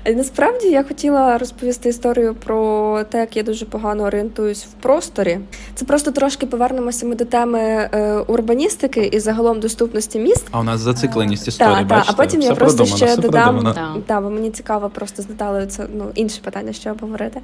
Е, 0.06 0.16
насправді 0.16 0.68
я 0.68 0.84
хотіла 0.84 1.38
розповісти 1.38 1.90
історію 1.90 2.36
про 2.36 3.04
те, 3.10 3.20
як 3.20 3.38
я 3.38 3.44
дуже 3.44 3.66
погано 3.66 4.04
орієнтуюсь 4.04 4.64
в 4.64 4.72
просторі. 4.82 5.40
Це 5.76 5.86
просто 5.86 6.12
трошки 6.12 6.46
повернемося 6.46 7.06
ми 7.06 7.16
до 7.16 7.26
теми 7.26 7.60
е, 7.60 8.18
урбаністики 8.28 9.10
і 9.14 9.20
загалом 9.20 9.60
доступності 9.60 10.20
міст. 10.20 10.48
А 10.52 10.60
у 10.60 10.64
нас 10.64 10.80
зацикленість 10.80 11.48
історії. 11.48 11.76
Так, 11.76 11.88
бачите? 11.88 12.14
а 12.14 12.18
потім 12.18 12.40
все 12.40 12.50
я 12.50 12.56
просто 12.56 12.86
ще 12.86 13.18
додам. 13.18 13.74
Так, 14.08 14.24
бо 14.24 14.30
мені 14.30 14.52
цікаво 14.52 14.90
просто 14.90 15.22
з 15.22 15.30
Наталею 15.30 15.66
це 15.66 15.88
ну 15.94 16.06
інше 16.16 16.42
питання, 16.44 16.74
що 16.74 16.92
обговорити. 16.92 17.42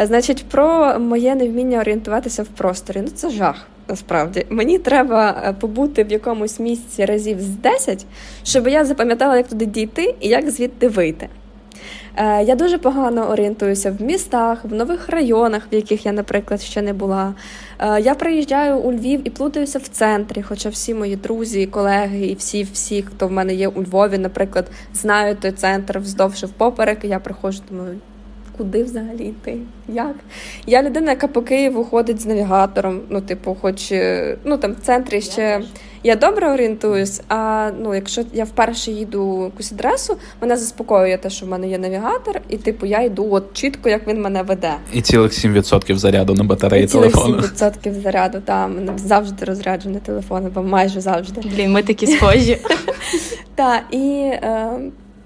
Е, 0.00 0.06
значить, 0.06 0.44
про 0.44 0.98
моє 0.98 1.34
невміння 1.34 1.80
орієнтуватися 1.80 2.42
в 2.42 2.46
просторі. 2.46 3.00
Ну 3.02 3.08
це 3.08 3.30
жах. 3.30 3.56
Насправді 3.92 4.46
мені 4.50 4.78
треба 4.78 5.42
е, 5.44 5.52
побути 5.52 6.04
в 6.04 6.12
якомусь 6.12 6.60
місці 6.60 7.04
разів 7.04 7.40
з 7.40 7.48
10, 7.48 8.06
щоб 8.44 8.68
я 8.68 8.84
запам'ятала, 8.84 9.36
як 9.36 9.48
туди 9.48 9.66
дійти 9.66 10.14
і 10.20 10.28
як 10.28 10.50
звідти 10.50 10.88
вийти. 10.88 11.28
Е, 12.16 12.44
я 12.44 12.54
дуже 12.54 12.78
погано 12.78 13.30
орієнтуюся 13.30 13.96
в 13.98 14.02
містах, 14.02 14.64
в 14.64 14.74
нових 14.74 15.08
районах, 15.08 15.62
в 15.72 15.74
яких 15.74 16.06
я, 16.06 16.12
наприклад, 16.12 16.62
ще 16.62 16.82
не 16.82 16.92
була. 16.92 17.34
Е, 17.78 18.00
я 18.00 18.14
приїжджаю 18.14 18.78
у 18.78 18.92
Львів 18.92 19.20
і 19.24 19.30
плутаюся 19.30 19.78
в 19.78 19.88
центрі, 19.88 20.42
хоча 20.42 20.68
всі 20.68 20.94
мої 20.94 21.16
друзі, 21.16 21.66
колеги 21.66 22.26
і 22.26 22.34
всі, 22.34 22.62
всі, 22.72 23.02
хто 23.02 23.28
в 23.28 23.32
мене 23.32 23.54
є 23.54 23.68
у 23.68 23.82
Львові, 23.82 24.18
наприклад, 24.18 24.70
знають 24.94 25.40
той 25.40 25.52
центр 25.52 25.98
вздовж 25.98 26.42
і 26.42 26.46
впоперек, 26.46 27.04
я 27.04 27.18
приходжу, 27.18 27.62
думаю, 27.70 27.98
куди 28.62 28.82
взагалі 28.82 29.24
йти? 29.24 29.58
Як? 29.88 30.14
Я 30.66 30.82
людина, 30.82 31.10
яка 31.10 31.28
по 31.28 31.42
Києву 31.42 31.84
ходить 31.84 32.20
з 32.20 32.26
навігатором. 32.26 33.00
Ну, 33.08 33.20
типу, 33.20 33.56
хоч 33.60 33.92
е, 33.92 34.36
ну 34.44 34.56
там 34.56 34.72
в 34.72 34.86
центрі 34.86 35.20
ще 35.20 35.42
я, 35.42 35.62
я 36.02 36.16
добре 36.16 36.52
орієнтуюсь. 36.52 37.20
А 37.28 37.70
ну, 37.80 37.94
якщо 37.94 38.22
я 38.32 38.44
вперше 38.44 38.90
їду 38.90 39.44
якусь 39.44 39.72
адресу, 39.72 40.16
мене 40.40 40.56
заспокоює 40.56 41.16
те, 41.16 41.30
що 41.30 41.46
в 41.46 41.48
мене 41.48 41.68
є 41.68 41.78
навігатор, 41.78 42.40
і 42.48 42.56
типу 42.56 42.86
я 42.86 43.02
йду 43.02 43.28
от 43.30 43.54
чітко, 43.54 43.88
як 43.88 44.06
він 44.06 44.22
мене 44.22 44.42
веде. 44.42 44.74
І 44.92 45.02
цілих 45.02 45.32
7% 45.32 45.94
заряду 45.94 46.34
на 46.34 46.44
батареї 46.44 46.84
і 46.84 46.86
телефону. 46.86 47.42
Цілих 47.42 47.52
7% 47.52 48.02
заряду. 48.02 48.40
Там 48.44 48.74
мене 48.74 48.92
завжди 48.96 49.44
розряджений 49.44 50.00
телефон, 50.00 50.50
бо 50.54 50.62
майже 50.62 51.00
завжди. 51.00 51.40
Блін, 51.56 51.72
ми 51.72 51.82
такі 51.82 52.06
схожі. 52.06 52.58
Так, 53.54 53.82
і 53.90 54.30
е, 54.32 54.70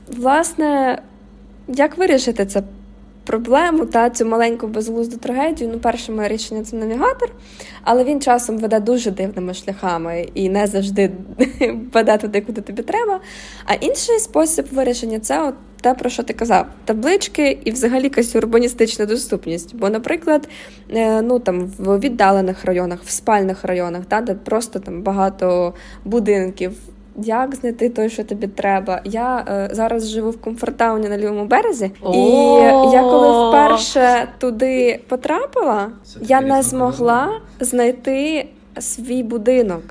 власне, 0.09 0.99
як 1.69 1.99
вирішити 1.99 2.47
це? 2.47 2.63
Проблему 3.27 3.87
та 3.87 4.11
цю 4.11 4.27
маленьку 4.27 4.67
безглузду 4.67 5.17
трагедію. 5.17 5.71
Ну, 5.73 5.79
перше 5.79 6.13
моє 6.13 6.29
рішення 6.29 6.65
це 6.65 6.77
навігатор, 6.77 7.31
але 7.83 8.05
він 8.05 8.21
часом 8.21 8.59
веде 8.59 8.81
дуже 8.81 9.11
дивними 9.11 9.55
шляхами 9.55 10.29
і 10.35 10.49
не 10.49 10.67
завжди 10.67 11.11
веде 11.93 12.17
туди, 12.19 12.41
куди 12.41 12.61
тобі 12.61 12.83
треба. 12.83 13.21
А 13.65 13.75
інший 13.75 14.19
спосіб 14.19 14.67
вирішення 14.73 15.21
це 15.21 15.43
от 15.43 15.55
те, 15.81 15.95
про 15.95 16.11
що 16.11 16.23
ти 16.23 16.33
казав: 16.33 16.67
таблички 16.85 17.59
і 17.65 17.71
взагалі 17.71 18.03
якась 18.03 18.37
урбаністична 18.37 19.07
доступність. 19.07 19.77
Бо, 19.77 19.91
наприклад, 19.91 20.49
е, 20.91 21.23
ну 21.23 21.39
там 21.39 21.73
в 21.79 21.99
віддалених 21.99 22.65
районах, 22.65 23.03
в 23.05 23.11
спальних 23.11 23.65
районах, 23.65 24.05
та, 24.09 24.21
де 24.21 24.35
просто 24.35 24.79
там 24.79 25.03
багато 25.03 25.75
будинків 26.05 26.73
як 27.23 27.55
знайти 27.55 27.89
той, 27.89 28.11
що 28.11 28.25
тобі 28.25 28.47
треба. 28.47 29.01
Я 29.05 29.45
е, 29.49 29.69
зараз 29.73 30.11
живу 30.11 30.31
в 30.31 30.41
комфортауні 30.41 31.09
на 31.09 31.19
лівому 31.19 31.45
березі, 31.45 31.91
і 32.15 32.19
я 32.93 33.01
коли 33.03 33.49
вперше 33.49 34.29
туди 34.39 35.01
потрапила, 35.09 35.91
я 36.21 36.41
не 36.41 36.63
змогла 36.63 37.41
знайти 37.61 38.47
свій 38.79 39.23
будинок, 39.23 39.83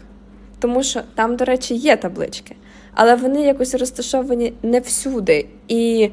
тому 0.59 0.83
що 0.83 1.01
там, 1.15 1.35
до 1.35 1.45
речі, 1.45 1.75
є 1.75 1.95
таблички, 1.95 2.55
але 2.93 3.15
вони 3.15 3.41
якось 3.41 3.75
розташовані 3.75 4.53
не 4.63 4.79
всюди. 4.79 5.45
І 5.67 6.09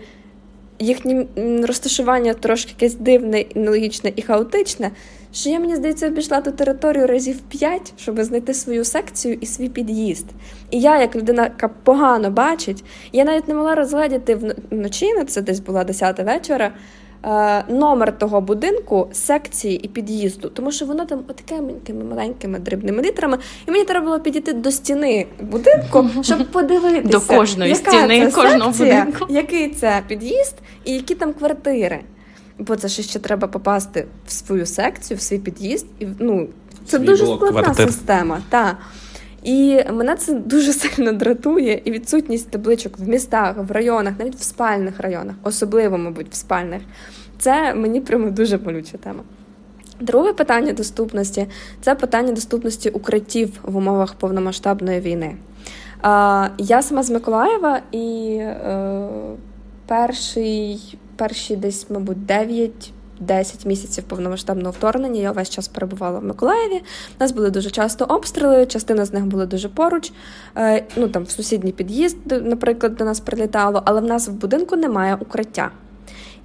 їхнє 0.79 1.27
розташування 1.67 2.35
трошки 2.35 2.73
якесь 2.79 2.95
дивне, 2.95 3.45
нелогічне 3.55 4.13
і 4.17 4.23
хаотичне 4.23 4.91
що 5.33 5.51
я, 5.51 5.61
мені 5.61 5.77
здається, 5.77 6.07
обійшла 6.07 6.41
ту 6.41 6.51
територію 6.51 7.07
разів 7.07 7.41
п'ять, 7.41 7.93
щоб 7.97 8.23
знайти 8.23 8.55
свою 8.55 8.85
секцію 8.85 9.39
і 9.41 9.47
свій 9.47 9.69
під'їзд. 9.69 10.27
І 10.71 10.81
я, 10.81 11.01
як 11.01 11.17
людина, 11.17 11.43
яка 11.43 11.69
погано 11.69 12.31
бачить, 12.31 12.85
я 13.13 13.25
навіть 13.25 13.49
не 13.49 13.55
могла 13.55 13.75
розглядіти 13.75 14.55
вночі, 14.71 15.15
на 15.15 15.25
це 15.25 15.43
десь 15.43 15.61
була 15.61 15.85
10 15.85 16.19
вечора. 16.19 16.73
Е, 17.25 17.65
номер 17.69 18.19
того 18.19 18.41
будинку, 18.41 19.09
секції 19.13 19.77
і 19.77 19.89
під'їзду, 19.89 20.49
тому 20.49 20.73
що 20.73 20.87
воно 20.87 21.05
там 21.05 21.19
отакими 21.29 21.73
маленькими 22.11 22.59
дрібними 22.59 23.03
літерами, 23.03 23.39
і 23.69 23.71
мені 23.71 23.85
треба 23.85 24.07
було 24.07 24.21
підійти 24.21 24.53
до 24.53 24.71
стіни 24.71 25.27
будинку, 25.41 26.09
щоб 26.23 26.47
подивитися 26.51 27.09
до 27.09 27.21
кожної 27.21 27.71
яка 27.71 27.91
стіни 27.91 28.27
це 28.27 28.43
кожного 28.43 28.73
секція, 28.73 29.05
будинку. 29.05 29.27
Який 29.29 29.71
це 29.71 30.03
під'їзд 30.09 30.55
і 30.85 30.93
які 30.93 31.15
там 31.15 31.33
квартири 31.33 32.01
бо 32.59 32.77
це 32.77 32.89
ще 32.89 33.19
треба 33.19 33.49
попасти 33.49 34.07
в 34.27 34.33
свою 34.33 34.67
секцію, 34.67 35.19
в 35.19 35.21
свій 35.21 35.39
під'їзд. 35.39 35.87
І 35.99 36.07
ну 36.19 36.49
це 36.87 36.99
Свій 36.99 37.07
дуже 37.07 37.27
складна 37.27 37.63
квартир. 37.63 37.87
система. 37.87 38.43
Та. 38.49 38.79
І 39.43 39.81
мене 39.93 40.17
це 40.17 40.35
дуже 40.35 40.73
сильно 40.73 41.13
дратує, 41.13 41.83
і 41.85 41.91
відсутність 41.91 42.51
табличок 42.51 42.99
в 42.99 43.09
містах, 43.09 43.57
в 43.57 43.71
районах, 43.71 44.15
навіть 44.19 44.37
в 44.37 44.43
спальних 44.43 45.01
районах, 45.01 45.35
особливо, 45.43 45.99
мабуть, 45.99 46.27
в 46.31 46.35
спальних. 46.35 46.83
Це 47.39 47.75
мені 47.75 48.01
прямо 48.01 48.31
дуже 48.31 48.59
болюча 48.59 48.99
тема. 48.99 49.23
Друге 50.01 50.33
питання 50.33 50.73
доступності 50.73 51.47
це 51.81 51.95
питання 51.95 52.33
доступності 52.33 52.91
укриттів 52.91 53.61
в 53.63 53.77
умовах 53.77 54.15
повномасштабної 54.15 55.01
війни. 55.01 55.37
Я 56.59 56.83
сама 56.83 57.03
з 57.03 57.11
Миколаєва 57.11 57.81
і 57.93 58.37
е, 58.41 59.09
перший 59.87 60.99
перші 61.17 61.57
десь, 61.57 61.91
мабуть, 61.91 62.19
9-10 63.21 63.67
місяців 63.67 64.05
повномасштабного 64.05 64.71
вторгнення. 64.71 65.21
Я 65.21 65.33
весь 65.33 65.51
час 65.51 65.69
перебувала 65.69 66.19
в 66.19 66.25
Миколаєві. 66.25 66.75
У 67.19 67.21
нас 67.21 67.33
були 67.33 67.51
дуже 67.51 67.71
часто 67.71 68.05
обстріли, 68.05 68.67
частина 68.67 69.05
з 69.05 69.13
них 69.13 69.27
була 69.27 69.47
дуже 69.47 69.69
поруч. 69.69 70.13
Е, 70.57 70.85
ну 70.97 71.09
там 71.09 71.25
в 71.25 71.31
сусідній 71.31 71.73
під'їзд, 71.73 72.17
наприклад, 72.27 72.97
до 72.97 73.05
нас 73.05 73.21
прилітало, 73.21 73.83
але 73.85 74.01
в 74.01 74.05
нас 74.05 74.29
в 74.29 74.33
будинку 74.33 74.77
немає 74.77 75.19
укриття. 75.21 75.71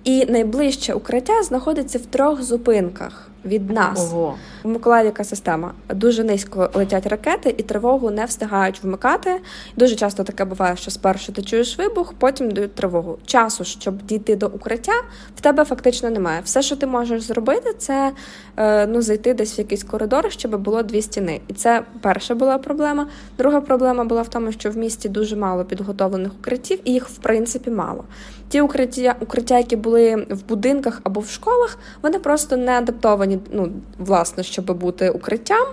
І 0.04 0.26
найближче 0.26 0.94
укриття 0.94 1.44
знаходиться 1.44 1.98
в 1.98 2.06
трьох 2.06 2.44
зупинках 2.44 3.30
від 3.48 3.70
нас. 3.70 4.14
Ого. 4.14 4.38
Яка 4.86 5.24
система 5.24 5.72
дуже 5.90 6.24
низько 6.24 6.70
летять 6.74 7.08
ракети 7.08 7.56
і 7.58 7.64
тривогу 7.64 8.12
не 8.12 8.26
встигають 8.26 8.84
вмикати. 8.84 9.42
Дуже 9.76 9.96
часто 9.96 10.24
таке 10.24 10.46
буває, 10.46 10.76
що 10.76 10.92
спершу 10.92 11.32
ти 11.32 11.42
чуєш 11.42 11.78
вибух, 11.78 12.14
потім 12.20 12.52
дають 12.52 12.76
тривогу. 12.76 13.18
Часу, 13.26 13.64
щоб 13.64 14.02
дійти 14.04 14.36
до 14.36 14.48
укриття, 14.48 15.02
в 15.38 15.42
тебе 15.42 15.66
фактично 15.66 16.10
немає. 16.10 16.42
Все, 16.44 16.62
що 16.62 16.76
ти 16.76 16.88
можеш 16.88 17.22
зробити, 17.22 17.74
це 17.78 18.12
е, 18.58 18.88
ну 18.88 19.02
зайти 19.02 19.34
десь 19.34 19.58
в 19.58 19.60
якийсь 19.60 19.84
коридор, 19.84 20.32
щоб 20.32 20.58
було 20.62 20.84
дві 20.84 21.02
стіни. 21.02 21.42
І 21.48 21.54
це 21.54 21.84
перша 22.02 22.36
була 22.36 22.58
проблема. 22.58 23.08
Друга 23.38 23.62
проблема 23.62 24.04
була 24.04 24.22
в 24.22 24.28
тому, 24.28 24.52
що 24.52 24.72
в 24.72 24.78
місті 24.78 25.10
дуже 25.10 25.36
мало 25.36 25.66
підготовлених 25.66 26.32
укриттів, 26.40 26.80
і 26.84 26.94
їх 26.94 27.10
в 27.10 27.18
принципі 27.18 27.72
мало. 27.72 28.04
Ті 28.50 28.62
укриття, 28.62 29.16
укриття, 29.20 29.58
які 29.58 29.76
були 29.76 30.16
в 30.16 30.48
будинках 30.48 31.02
або 31.04 31.20
в 31.20 31.30
школах, 31.30 31.80
вони 32.02 32.20
просто 32.20 32.58
не 32.58 32.72
адаптовані, 32.72 33.37
ну 33.52 33.71
власне, 33.97 34.43
щоб 34.43 34.78
бути 34.78 35.10
укриттям, 35.10 35.67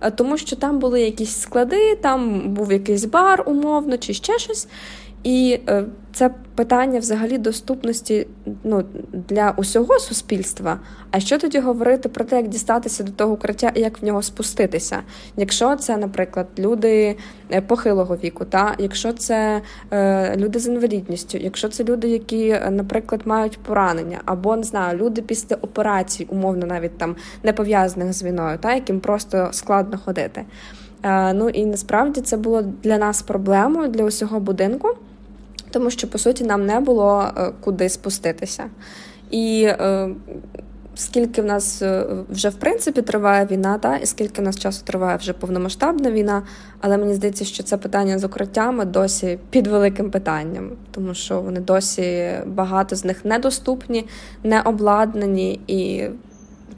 е, 0.00 0.10
тому 0.10 0.36
що 0.36 0.56
там 0.56 0.78
були 0.78 1.00
якісь 1.00 1.40
склади, 1.40 1.96
там 1.96 2.40
був 2.40 2.72
якийсь 2.72 3.04
бар 3.04 3.42
умовно 3.46 3.98
чи 3.98 4.14
ще 4.14 4.38
щось. 4.38 4.68
І 5.28 5.60
е, 5.68 5.84
це 6.12 6.30
питання 6.54 6.98
взагалі 6.98 7.38
доступності 7.38 8.26
ну, 8.64 8.84
для 9.12 9.54
усього 9.56 9.98
суспільства. 9.98 10.80
А 11.10 11.20
що 11.20 11.38
тоді 11.38 11.58
говорити 11.58 12.08
про 12.08 12.24
те, 12.24 12.36
як 12.36 12.48
дістатися 12.48 13.02
до 13.02 13.12
того 13.12 13.32
укриття 13.32 13.72
і 13.74 13.80
як 13.80 14.02
в 14.02 14.04
нього 14.04 14.22
спуститися? 14.22 14.98
Якщо 15.36 15.76
це, 15.76 15.96
наприклад, 15.96 16.46
люди 16.58 17.16
е, 17.50 17.60
похилого 17.60 18.16
віку, 18.16 18.44
та 18.44 18.74
якщо 18.78 19.12
це 19.12 19.62
е, 19.90 20.36
люди 20.36 20.58
з 20.58 20.66
інвалідністю, 20.66 21.38
якщо 21.38 21.68
це 21.68 21.84
люди, 21.84 22.08
які, 22.08 22.48
е, 22.48 22.70
наприклад, 22.70 23.20
мають 23.24 23.58
поранення, 23.58 24.20
або 24.24 24.56
не 24.56 24.62
знаю, 24.62 24.98
люди 24.98 25.22
після 25.22 25.56
операцій, 25.56 26.26
умовно, 26.30 26.66
навіть 26.66 26.98
там 26.98 27.16
не 27.42 27.52
пов'язаних 27.52 28.12
з 28.12 28.22
війною, 28.22 28.58
та 28.58 28.74
яким 28.74 29.00
просто 29.00 29.48
складно 29.50 29.98
ходити. 30.04 30.44
Ну 31.34 31.48
і 31.48 31.66
насправді 31.66 32.20
це 32.20 32.36
було 32.36 32.62
для 32.62 32.98
нас 32.98 33.22
проблемою 33.22 33.88
для 33.88 34.04
усього 34.04 34.40
будинку 34.40 34.88
тому 35.70 35.90
що 35.90 36.10
по 36.10 36.18
суті 36.18 36.44
нам 36.44 36.66
не 36.66 36.80
було 36.80 37.30
е, 37.36 37.52
куди 37.60 37.88
спуститися. 37.88 38.64
І 39.30 39.62
е, 39.68 40.08
скільки 40.94 41.42
в 41.42 41.44
нас 41.44 41.82
е, 41.82 42.06
вже 42.30 42.48
в 42.48 42.54
принципі 42.54 43.02
триває 43.02 43.46
війна, 43.50 43.78
та 43.78 43.96
і 43.96 44.06
скільки 44.06 44.42
в 44.42 44.44
нас 44.44 44.58
часу 44.58 44.84
триває 44.84 45.16
вже 45.16 45.32
повномасштабна 45.32 46.10
війна, 46.10 46.42
але 46.80 46.98
мені 46.98 47.14
здається, 47.14 47.44
що 47.44 47.62
це 47.62 47.76
питання 47.76 48.18
з 48.18 48.24
укриттями 48.24 48.84
досі 48.84 49.38
під 49.50 49.66
великим 49.66 50.10
питанням, 50.10 50.70
тому 50.90 51.14
що 51.14 51.40
вони 51.40 51.60
досі 51.60 52.30
багато 52.46 52.96
з 52.96 53.04
них 53.04 53.24
недоступні, 53.24 54.06
не 54.44 54.60
обладнані 54.60 55.60
і 55.66 56.08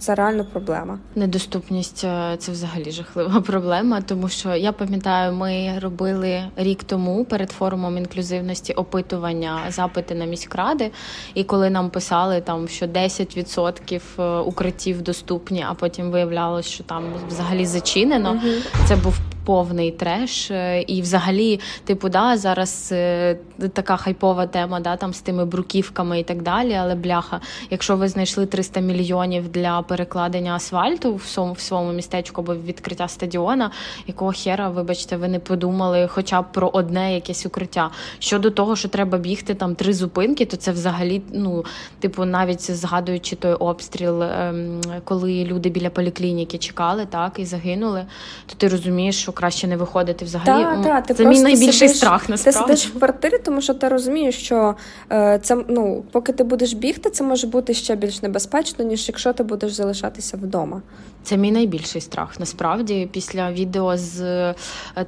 це 0.01 0.15
реально 0.15 0.45
проблема. 0.45 0.99
Недоступність 1.17 2.05
е, 2.05 2.37
це 2.39 2.53
взагалі 2.53 2.91
жахлива 2.91 3.41
проблема, 3.47 4.01
тому 4.01 4.29
що 4.29 4.57
я 4.57 4.73
пам'ятаю, 4.73 5.33
ми 5.33 5.79
робили 5.79 6.43
рік 6.57 6.85
тому 6.85 7.25
перед 7.25 7.51
форумом 7.51 7.99
інклюзивності 7.99 8.73
опитування 8.73 9.61
запити 9.69 10.15
на 10.15 10.25
міськради. 10.25 10.91
І 11.35 11.45
коли 11.45 11.71
нам 11.71 11.91
писали 11.91 12.41
там, 12.41 12.69
що 12.69 12.87
10% 12.87 14.01
е, 14.19 14.41
укриттів 14.41 15.03
доступні, 15.03 15.65
а 15.69 15.75
потім 15.75 16.11
виявлялось, 16.11 16.67
що 16.67 16.85
там 16.85 17.05
взагалі 17.29 17.67
зачинено. 17.67 18.31
Угу. 18.31 18.53
Це 18.89 18.97
був 18.97 19.15
повний 19.51 19.91
треш. 19.91 20.51
Е, 20.51 20.83
і, 20.83 21.03
взагалі, 21.03 21.61
типу, 21.85 22.09
да, 22.09 22.37
зараз 22.37 22.89
е, 22.93 23.37
така 23.73 23.97
хайпова 23.97 24.47
тема, 24.47 24.81
да, 24.81 24.97
там 24.97 25.15
з 25.15 25.21
тими 25.21 25.45
бруківками 25.45 26.21
і 26.21 26.23
так 26.23 26.43
далі. 26.43 26.75
Але 26.75 26.95
бляха, 26.95 27.41
якщо 27.71 27.97
ви 27.97 28.09
знайшли 28.09 28.47
300 28.47 28.81
мільйонів 28.81 29.49
для 29.49 29.83
перекладення 29.83 30.55
асфальту 30.55 31.15
в 31.15 31.23
своєму, 31.23 31.55
в 31.55 31.61
своєму 31.61 31.93
містечку 31.93 32.41
або 32.41 32.55
відкриття 32.55 33.09
стадіона, 33.09 33.71
якого 34.07 34.33
хера, 34.33 34.69
вибачте, 34.69 35.17
ви 35.17 35.29
не 35.29 35.39
подумали, 35.39 36.09
хоча 36.09 36.43
б 36.43 36.53
про 36.53 36.69
одне 36.69 37.15
якесь 37.15 37.47
укриття. 37.47 37.91
Щодо 38.19 38.51
того, 38.51 38.77
що 38.77 38.89
треба 38.89 39.19
бігти 39.19 39.55
там 39.55 39.75
три 39.75 39.93
зупинки, 39.93 40.45
то 40.45 40.57
це 40.57 40.73
взагалі, 40.73 41.23
ну, 41.33 41.65
типу, 42.01 42.25
навіть 42.25 42.71
згадуючи 42.71 43.37
той 43.37 43.53
обстріл, 43.53 44.23
ем, 44.23 44.81
коли 45.05 45.45
люди 45.45 45.71
біля 45.71 45.91
поліклініки 45.91 46.59
чекали, 46.59 47.07
так 47.07 47.39
і 47.39 47.45
загинули, 47.45 48.07
то 48.47 48.55
ти 48.57 48.69
розумієш, 48.69 49.17
що 49.23 49.33
краще 49.41 49.67
не 49.67 49.77
виходити 49.77 50.25
взагалі. 50.25 50.65
Та, 50.65 50.83
та, 50.83 51.01
ти 51.01 51.15
це 51.15 51.25
мій 51.25 51.41
найбільший 51.41 51.73
сидиш, 51.73 51.97
страх. 51.97 52.29
насправді. 52.29 52.61
Ти 52.61 52.77
сидиш 52.77 52.95
в 52.95 52.99
квартирі, 52.99 53.39
тому 53.45 53.61
що 53.61 53.75
ти 53.75 53.89
розумієш, 53.89 54.39
що 54.39 54.75
е, 55.13 55.39
це 55.43 55.57
ну, 55.69 56.05
поки 56.13 56.33
ти 56.33 56.45
будеш 56.45 56.73
бігти, 56.73 57.11
це 57.11 57.25
може 57.25 57.47
бути 57.47 57.75
ще 57.75 57.97
більш 57.97 58.23
небезпечно, 58.23 58.85
ніж 58.85 59.09
якщо 59.09 59.33
ти 59.33 59.43
будеш 59.43 59.73
залишатися 59.73 60.37
вдома. 60.37 60.83
Це 61.23 61.37
мій 61.37 61.53
найбільший 61.53 62.01
страх. 62.01 62.41
Насправді, 62.41 63.09
після 63.13 63.53
відео 63.53 63.97
з 63.97 64.21
е, 64.21 64.55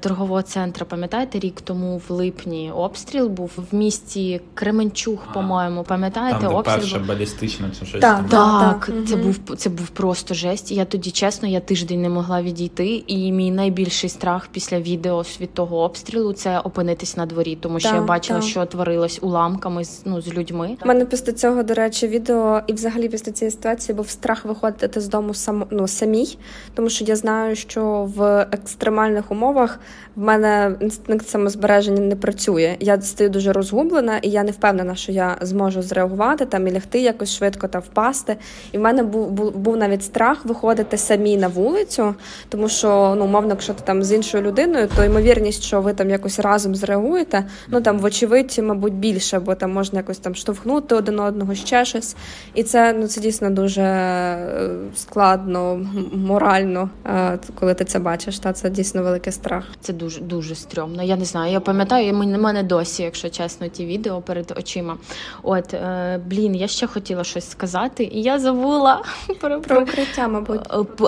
торгового 0.00 0.42
центру, 0.42 0.86
пам'ятаєте, 0.86 1.38
рік 1.38 1.60
тому 1.60 2.00
в 2.08 2.12
липні 2.12 2.72
обстріл 2.76 3.28
був 3.28 3.50
в 3.70 3.74
місті 3.74 4.40
Кременчуг, 4.54 5.18
а, 5.30 5.32
по-моєму, 5.32 5.82
пам'ятаєте, 5.82 6.38
там, 6.40 6.48
де 6.48 6.54
обстріл 6.56 6.78
перша 6.78 6.98
балістична 6.98 7.70
чи 7.80 7.86
щось 7.86 8.00
так, 8.00 8.28
так, 8.28 8.86
так. 8.86 9.08
Це 9.08 9.16
був 9.16 9.38
це 9.56 9.70
був 9.70 9.88
просто 9.88 10.34
жесть. 10.34 10.72
Я 10.72 10.84
тоді 10.84 11.10
чесно, 11.10 11.48
я 11.48 11.60
тиждень 11.60 12.02
не 12.02 12.08
могла 12.08 12.42
відійти, 12.42 13.04
і 13.06 13.32
мій 13.32 13.50
найбільший 13.50 14.10
страх 14.10 14.48
після 14.52 14.80
відео 14.80 15.22
від 15.40 15.54
того 15.54 15.78
обстрілу 15.82 16.32
це 16.32 16.58
опинитись 16.58 17.16
на 17.16 17.26
дворі, 17.26 17.58
тому 17.60 17.80
що 17.80 17.88
так, 17.88 17.96
я 17.96 18.02
бачила, 18.02 18.40
так. 18.40 18.48
що 18.48 18.66
творилось 18.66 19.18
уламками 19.22 19.84
з 19.84 20.02
ну 20.04 20.20
з 20.20 20.34
людьми. 20.34 20.76
У 20.84 20.88
мене 20.88 21.04
після 21.04 21.32
цього, 21.32 21.62
до 21.62 21.74
речі, 21.74 22.08
відео 22.08 22.62
і 22.66 22.72
взагалі 22.72 23.08
після 23.08 23.32
цієї 23.32 23.50
ситуації 23.50 23.96
був 23.96 24.08
страх 24.08 24.44
виходити 24.44 25.00
з 25.00 25.08
дому 25.08 25.34
само, 25.34 25.66
ну, 25.70 25.88
самій, 26.02 26.38
тому 26.74 26.90
що 26.90 27.04
я 27.04 27.16
знаю, 27.16 27.56
що 27.56 28.10
в 28.16 28.46
екстремальних 28.52 29.30
умовах 29.30 29.80
в 30.16 30.20
мене 30.20 30.74
інстинкт 30.80 31.28
самозбереження 31.28 32.00
не 32.00 32.16
працює. 32.16 32.76
Я 32.80 33.00
стаю 33.00 33.30
дуже 33.30 33.52
розгублена, 33.52 34.18
і 34.18 34.30
я 34.30 34.42
не 34.42 34.50
впевнена, 34.50 34.94
що 34.94 35.12
я 35.12 35.36
зможу 35.40 35.82
зреагувати 35.82 36.46
там 36.46 36.68
і 36.68 36.72
лягти 36.72 37.00
якось 37.00 37.36
швидко 37.36 37.68
та 37.68 37.78
впасти. 37.78 38.36
І 38.72 38.78
в 38.78 38.80
мене 38.80 39.02
був 39.02 39.30
був, 39.30 39.56
був 39.56 39.76
навіть 39.76 40.04
страх 40.04 40.44
виходити 40.44 40.96
самі 40.96 41.36
на 41.36 41.48
вулицю, 41.48 42.14
тому 42.48 42.68
що 42.68 43.14
ну, 43.18 43.26
мовно, 43.26 43.48
якщо 43.48 43.74
ти 43.74 43.82
там 43.84 44.02
з 44.02 44.12
іншою 44.12 44.44
людиною, 44.44 44.88
то 44.96 45.04
ймовірність, 45.04 45.62
що 45.62 45.80
ви 45.80 45.94
там 45.94 46.10
якось 46.10 46.38
разом 46.38 46.74
зреагуєте, 46.74 47.44
ну 47.68 47.80
там 47.80 47.98
вочевидь, 47.98 48.58
мабуть, 48.62 48.94
більше, 48.94 49.38
бо 49.38 49.54
там 49.54 49.72
можна 49.72 49.98
якось 49.98 50.18
там 50.18 50.34
штовхнути 50.34 50.94
один 50.94 51.20
одного 51.20 51.54
ще 51.54 51.84
щось. 51.84 52.16
І 52.54 52.62
це 52.62 52.92
ну 52.92 53.06
це 53.06 53.20
дійсно 53.20 53.50
дуже 53.50 53.82
е, 53.82 54.70
складно, 54.96 55.86
морально, 56.12 56.90
е, 57.06 57.38
коли 57.54 57.74
ти 57.74 57.84
це 57.84 57.98
бачиш. 57.98 58.38
Та 58.38 58.52
це 58.52 58.70
дійсно 58.70 59.02
великий 59.02 59.32
страх. 59.32 59.64
Це 59.80 59.92
дуже 60.02 60.20
дуже 60.20 60.54
стрьомно. 60.54 61.02
Я 61.02 61.16
не 61.16 61.24
знаю. 61.24 61.52
Я 61.52 61.60
пам'ятаю, 61.60 62.12
на 62.12 62.38
мене 62.38 62.62
досі, 62.62 63.02
якщо 63.02 63.30
чесно, 63.30 63.68
ті 63.68 63.86
відео 63.86 64.20
перед 64.20 64.54
очима. 64.58 64.96
От 65.42 65.74
е, 65.74 66.20
блін, 66.26 66.54
я 66.54 66.68
ще 66.68 66.86
хотіла 66.86 67.24
щось 67.24 67.50
сказати, 67.50 68.10
і 68.12 68.22
я 68.22 68.38
забула 68.38 69.02
про 69.40 69.60
про 69.60 69.82
укриття, 69.82 70.28
мабуть. 70.28 70.60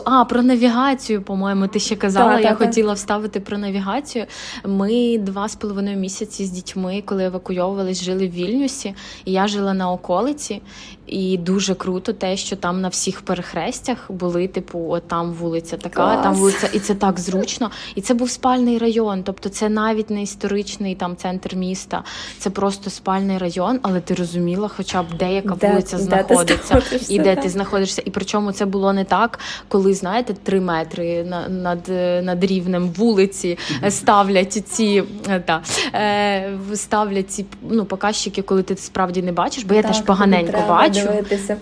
А 0.05 0.25
про 0.25 0.43
навігацію, 0.43 1.23
по-моєму, 1.23 1.69
ти 1.69 1.79
ще 1.79 1.97
казала. 1.97 2.35
Так, 2.35 2.43
я 2.43 2.49
так, 2.49 2.59
хотіла 2.59 2.93
вставити 2.93 3.41
про 3.41 3.59
навігацію. 3.59 4.27
Ми 4.65 5.19
два 5.19 5.49
з 5.49 5.57
половиною 5.57 5.97
місяці 5.97 6.45
з 6.45 6.51
дітьми, 6.51 7.03
коли 7.07 7.25
евакуйовувались, 7.25 8.03
жили 8.03 8.29
в 8.29 8.31
Вільнюсі. 8.31 8.95
і 9.25 9.33
Я 9.33 9.49
жила 9.49 9.75
на 9.75 9.91
околиці, 9.91 10.63
і 11.07 11.39
дуже 11.39 11.75
круто 11.75 12.13
те, 12.13 12.37
що 12.37 12.57
там 12.57 12.81
на 12.81 12.89
всіх 12.89 13.21
перехрестях 13.21 14.11
були, 14.11 14.49
типу, 14.49 14.87
от 14.89 15.09
там 15.09 15.33
вулиця 15.33 15.77
така, 15.77 15.95
Клас. 15.95 16.23
там 16.23 16.35
вулиця, 16.35 16.69
і 16.73 16.79
це 16.79 16.95
так 16.95 17.21
зручно. 17.21 17.71
І 17.95 18.01
це 18.01 18.15
був 18.15 18.31
спальний 18.31 18.79
район. 18.79 19.23
Тобто, 19.23 19.49
це 19.49 19.69
навіть 19.69 20.11
не 20.11 20.23
історичний 20.23 20.95
там 20.95 21.17
центр 21.17 21.57
міста, 21.57 22.05
це 22.39 22.51
просто 22.51 22.91
спальний 22.91 23.39
район, 23.39 23.79
але 23.83 24.01
ти 24.01 24.15
розуміла, 24.15 24.69
хоча 24.77 25.03
б 25.03 25.07
деяка 25.19 25.55
де, 25.61 25.71
вулиця 25.71 25.97
де 25.97 26.03
знаходиться 26.03 26.83
і 27.09 27.19
де 27.19 27.37
ти 27.37 27.49
знаходишся. 27.49 28.03
І 28.05 28.11
причому 28.11 28.53
це 28.53 28.67
було 28.67 28.93
не 28.93 29.05
так, 29.05 29.39
коли 29.69 29.95
знаєте, 29.95 30.35
три 30.35 30.61
метри 30.61 31.25
над 31.49 31.89
над 32.23 32.45
рівнем 32.45 32.89
вулиці 32.89 33.59
ставлять 33.89 34.53
ці 34.69 35.05
та, 35.45 35.63
е, 35.95 36.59
ставлять 36.75 37.31
ці 37.31 37.47
ну, 37.63 37.85
показчики, 37.85 38.43
коли 38.43 38.63
ти 38.63 38.77
справді 38.77 39.23
не 39.23 39.33
бачиш, 39.33 39.65
бо 39.65 39.75
я 39.75 39.83
так, 39.83 39.93
теж 39.93 40.01
поганенько 40.01 40.65
бачу. 40.69 40.94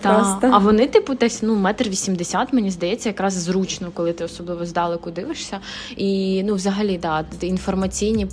Та, 0.01 0.13
просто. 0.13 0.49
А 0.53 0.57
вони, 0.57 0.87
типу, 0.87 1.13
десь 1.13 1.41
ну, 1.41 1.55
метр 1.55 1.89
вісімдесят, 1.89 2.53
мені 2.53 2.71
здається, 2.71 3.09
якраз 3.09 3.33
зручно, 3.33 3.91
коли 3.93 4.13
ти 4.13 4.23
особливо 4.23 4.65
здалеку 4.65 5.11
дивишся. 5.11 5.59
І 5.97 6.43
ну, 6.43 6.55
взагалі, 6.55 6.97
да, 6.97 7.25
інформаційні 7.41 8.27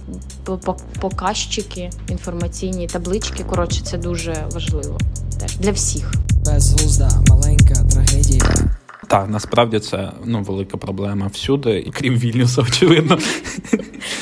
показчики, 1.00 1.90
інформаційні 2.08 2.86
таблички. 2.86 3.44
Коротше, 3.44 3.80
це 3.84 3.98
дуже 3.98 4.46
важливо 4.52 4.98
теж 5.40 5.56
для 5.56 5.70
всіх. 5.70 6.12
Безглузда, 6.46 7.10
маленька 7.28 7.74
трагедія. 7.92 8.44
Так, 9.06 9.30
насправді 9.30 9.78
це 9.78 10.12
ну 10.24 10.42
велика 10.42 10.76
проблема 10.76 11.26
всюди, 11.26 11.78
і 11.78 11.90
крім 11.90 12.16
Вільнюса, 12.16 12.62
очевидно. 12.62 13.18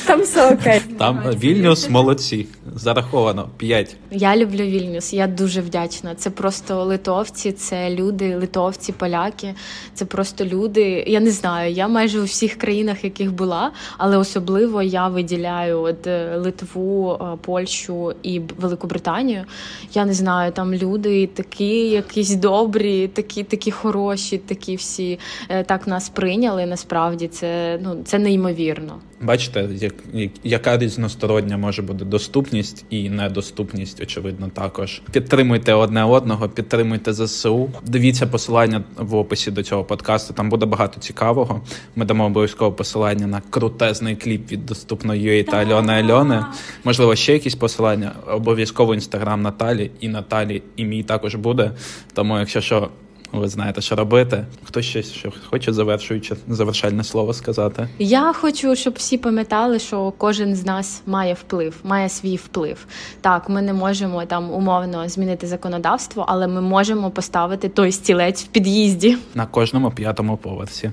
Там 0.07 0.21
все 0.21 0.53
окей. 0.53 0.81
Там 0.97 1.23
Вільнюс 1.43 1.89
молодці. 1.89 2.47
Зараховано 2.75 3.49
5. 3.57 3.95
Я 4.11 4.37
люблю 4.37 4.63
Вільнюс. 4.63 5.13
Я 5.13 5.27
дуже 5.27 5.61
вдячна. 5.61 6.15
Це 6.15 6.29
просто 6.29 6.83
литовці, 6.83 7.51
це 7.51 7.89
люди, 7.89 8.35
литовці, 8.35 8.91
поляки. 8.91 9.55
Це 9.93 10.05
просто 10.05 10.45
люди. 10.45 11.03
Я 11.07 11.19
не 11.19 11.31
знаю. 11.31 11.71
Я 11.71 11.87
майже 11.87 12.19
у 12.19 12.23
всіх 12.23 12.55
країнах, 12.55 13.03
яких 13.03 13.33
була, 13.33 13.71
але 13.97 14.17
особливо 14.17 14.81
я 14.81 15.07
виділяю 15.07 15.81
от 15.81 16.07
е, 16.07 16.37
Литву, 16.37 17.11
е, 17.21 17.37
Польщу 17.41 18.13
і 18.23 18.41
Велику 18.57 18.87
Британію. 18.87 19.45
Я 19.93 20.05
не 20.05 20.13
знаю, 20.13 20.51
там 20.51 20.73
люди 20.73 21.27
такі, 21.27 21.89
якісь 21.89 22.35
добрі, 22.35 23.07
такі, 23.07 23.43
такі 23.43 23.71
хороші, 23.71 24.37
такі 24.37 24.75
всі 24.75 25.19
е, 25.49 25.63
так 25.63 25.87
нас 25.87 26.09
прийняли. 26.09 26.65
Насправді 26.65 27.27
це 27.27 27.79
ну 27.83 27.97
це 28.05 28.19
неймовірно. 28.19 28.99
Бачите, 29.21 29.69
як, 29.73 29.93
як, 30.13 30.31
яка 30.43 30.77
різностороння 30.77 31.57
може 31.57 31.81
бути 31.81 32.05
доступність 32.05 32.85
і 32.89 33.09
недоступність, 33.09 34.01
очевидно, 34.01 34.49
також. 34.53 35.01
Підтримуйте 35.11 35.73
одне 35.73 36.03
одного, 36.03 36.49
підтримуйте 36.49 37.13
ЗСУ. 37.13 37.69
Дивіться 37.85 38.27
посилання 38.27 38.83
в 38.97 39.15
описі 39.15 39.51
до 39.51 39.63
цього 39.63 39.83
подкасту. 39.83 40.33
Там 40.33 40.49
буде 40.49 40.65
багато 40.65 40.99
цікавого. 40.99 41.61
Ми 41.95 42.05
дамо 42.05 42.25
обов'язково 42.25 42.71
посилання 42.71 43.27
на 43.27 43.41
крутезний 43.49 44.15
кліп 44.15 44.51
від 44.51 44.65
доступної 44.65 45.43
та 45.43 45.57
Альони 45.57 45.93
Альони. 45.93 46.45
Можливо, 46.83 47.15
ще 47.15 47.33
якісь 47.33 47.55
посилання. 47.55 48.11
Обов'язково 48.27 48.93
інстаграм 48.93 49.41
Наталі 49.41 49.91
і 49.99 50.07
Наталі, 50.07 50.61
і 50.75 50.85
мій 50.85 51.03
також 51.03 51.35
буде. 51.35 51.71
Тому, 52.13 52.39
якщо 52.39 52.61
що. 52.61 52.89
Ви 53.31 53.47
знаєте, 53.47 53.81
що 53.81 53.95
робити. 53.95 54.45
Хто 54.63 54.81
ще 54.81 55.03
що 55.03 55.31
хоче 55.49 55.73
завершуючи 55.73 56.35
завершальне 56.47 57.03
слово 57.03 57.33
сказати? 57.33 57.89
Я 57.99 58.33
хочу, 58.33 58.75
щоб 58.75 58.93
всі 58.97 59.17
пам'ятали, 59.17 59.79
що 59.79 60.13
кожен 60.17 60.55
з 60.55 60.65
нас 60.65 61.01
має 61.05 61.33
вплив, 61.33 61.75
має 61.83 62.09
свій 62.09 62.35
вплив. 62.35 62.85
Так, 63.21 63.49
ми 63.49 63.61
не 63.61 63.73
можемо 63.73 64.25
там 64.25 64.51
умовно 64.51 65.09
змінити 65.09 65.47
законодавство, 65.47 66.25
але 66.27 66.47
ми 66.47 66.61
можемо 66.61 67.11
поставити 67.11 67.69
той 67.69 67.91
стілець 67.91 68.43
в 68.43 68.47
під'їзді. 68.47 69.17
На 69.35 69.45
кожному 69.45 69.91
п'ятому 69.91 70.37
поверсі. 70.37 70.91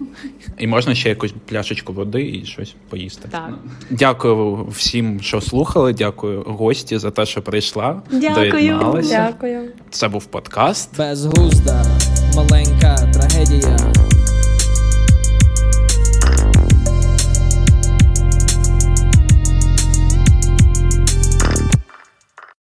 І 0.59 0.67
можна 0.67 0.95
ще 0.95 1.09
якусь 1.09 1.35
пляшечку 1.49 1.93
води 1.93 2.23
і 2.23 2.45
щось 2.45 2.75
поїсти. 2.89 3.29
Так. 3.29 3.51
Дякую 3.91 4.67
всім, 4.71 5.21
що 5.21 5.41
слухали. 5.41 5.93
Дякую 5.93 6.43
гості 6.43 6.99
за 6.99 7.11
те, 7.11 7.27
що 7.27 7.43
прийшла. 7.43 8.03
Дякую. 8.11 8.51
Доєдналася. 8.51 9.33
Дякую. 9.33 9.69
Це 9.91 10.09
був 10.09 10.25
подкаст. 10.27 10.99
Безглузда, 10.99 11.85
маленька 12.37 12.97
трагедія. 13.13 13.77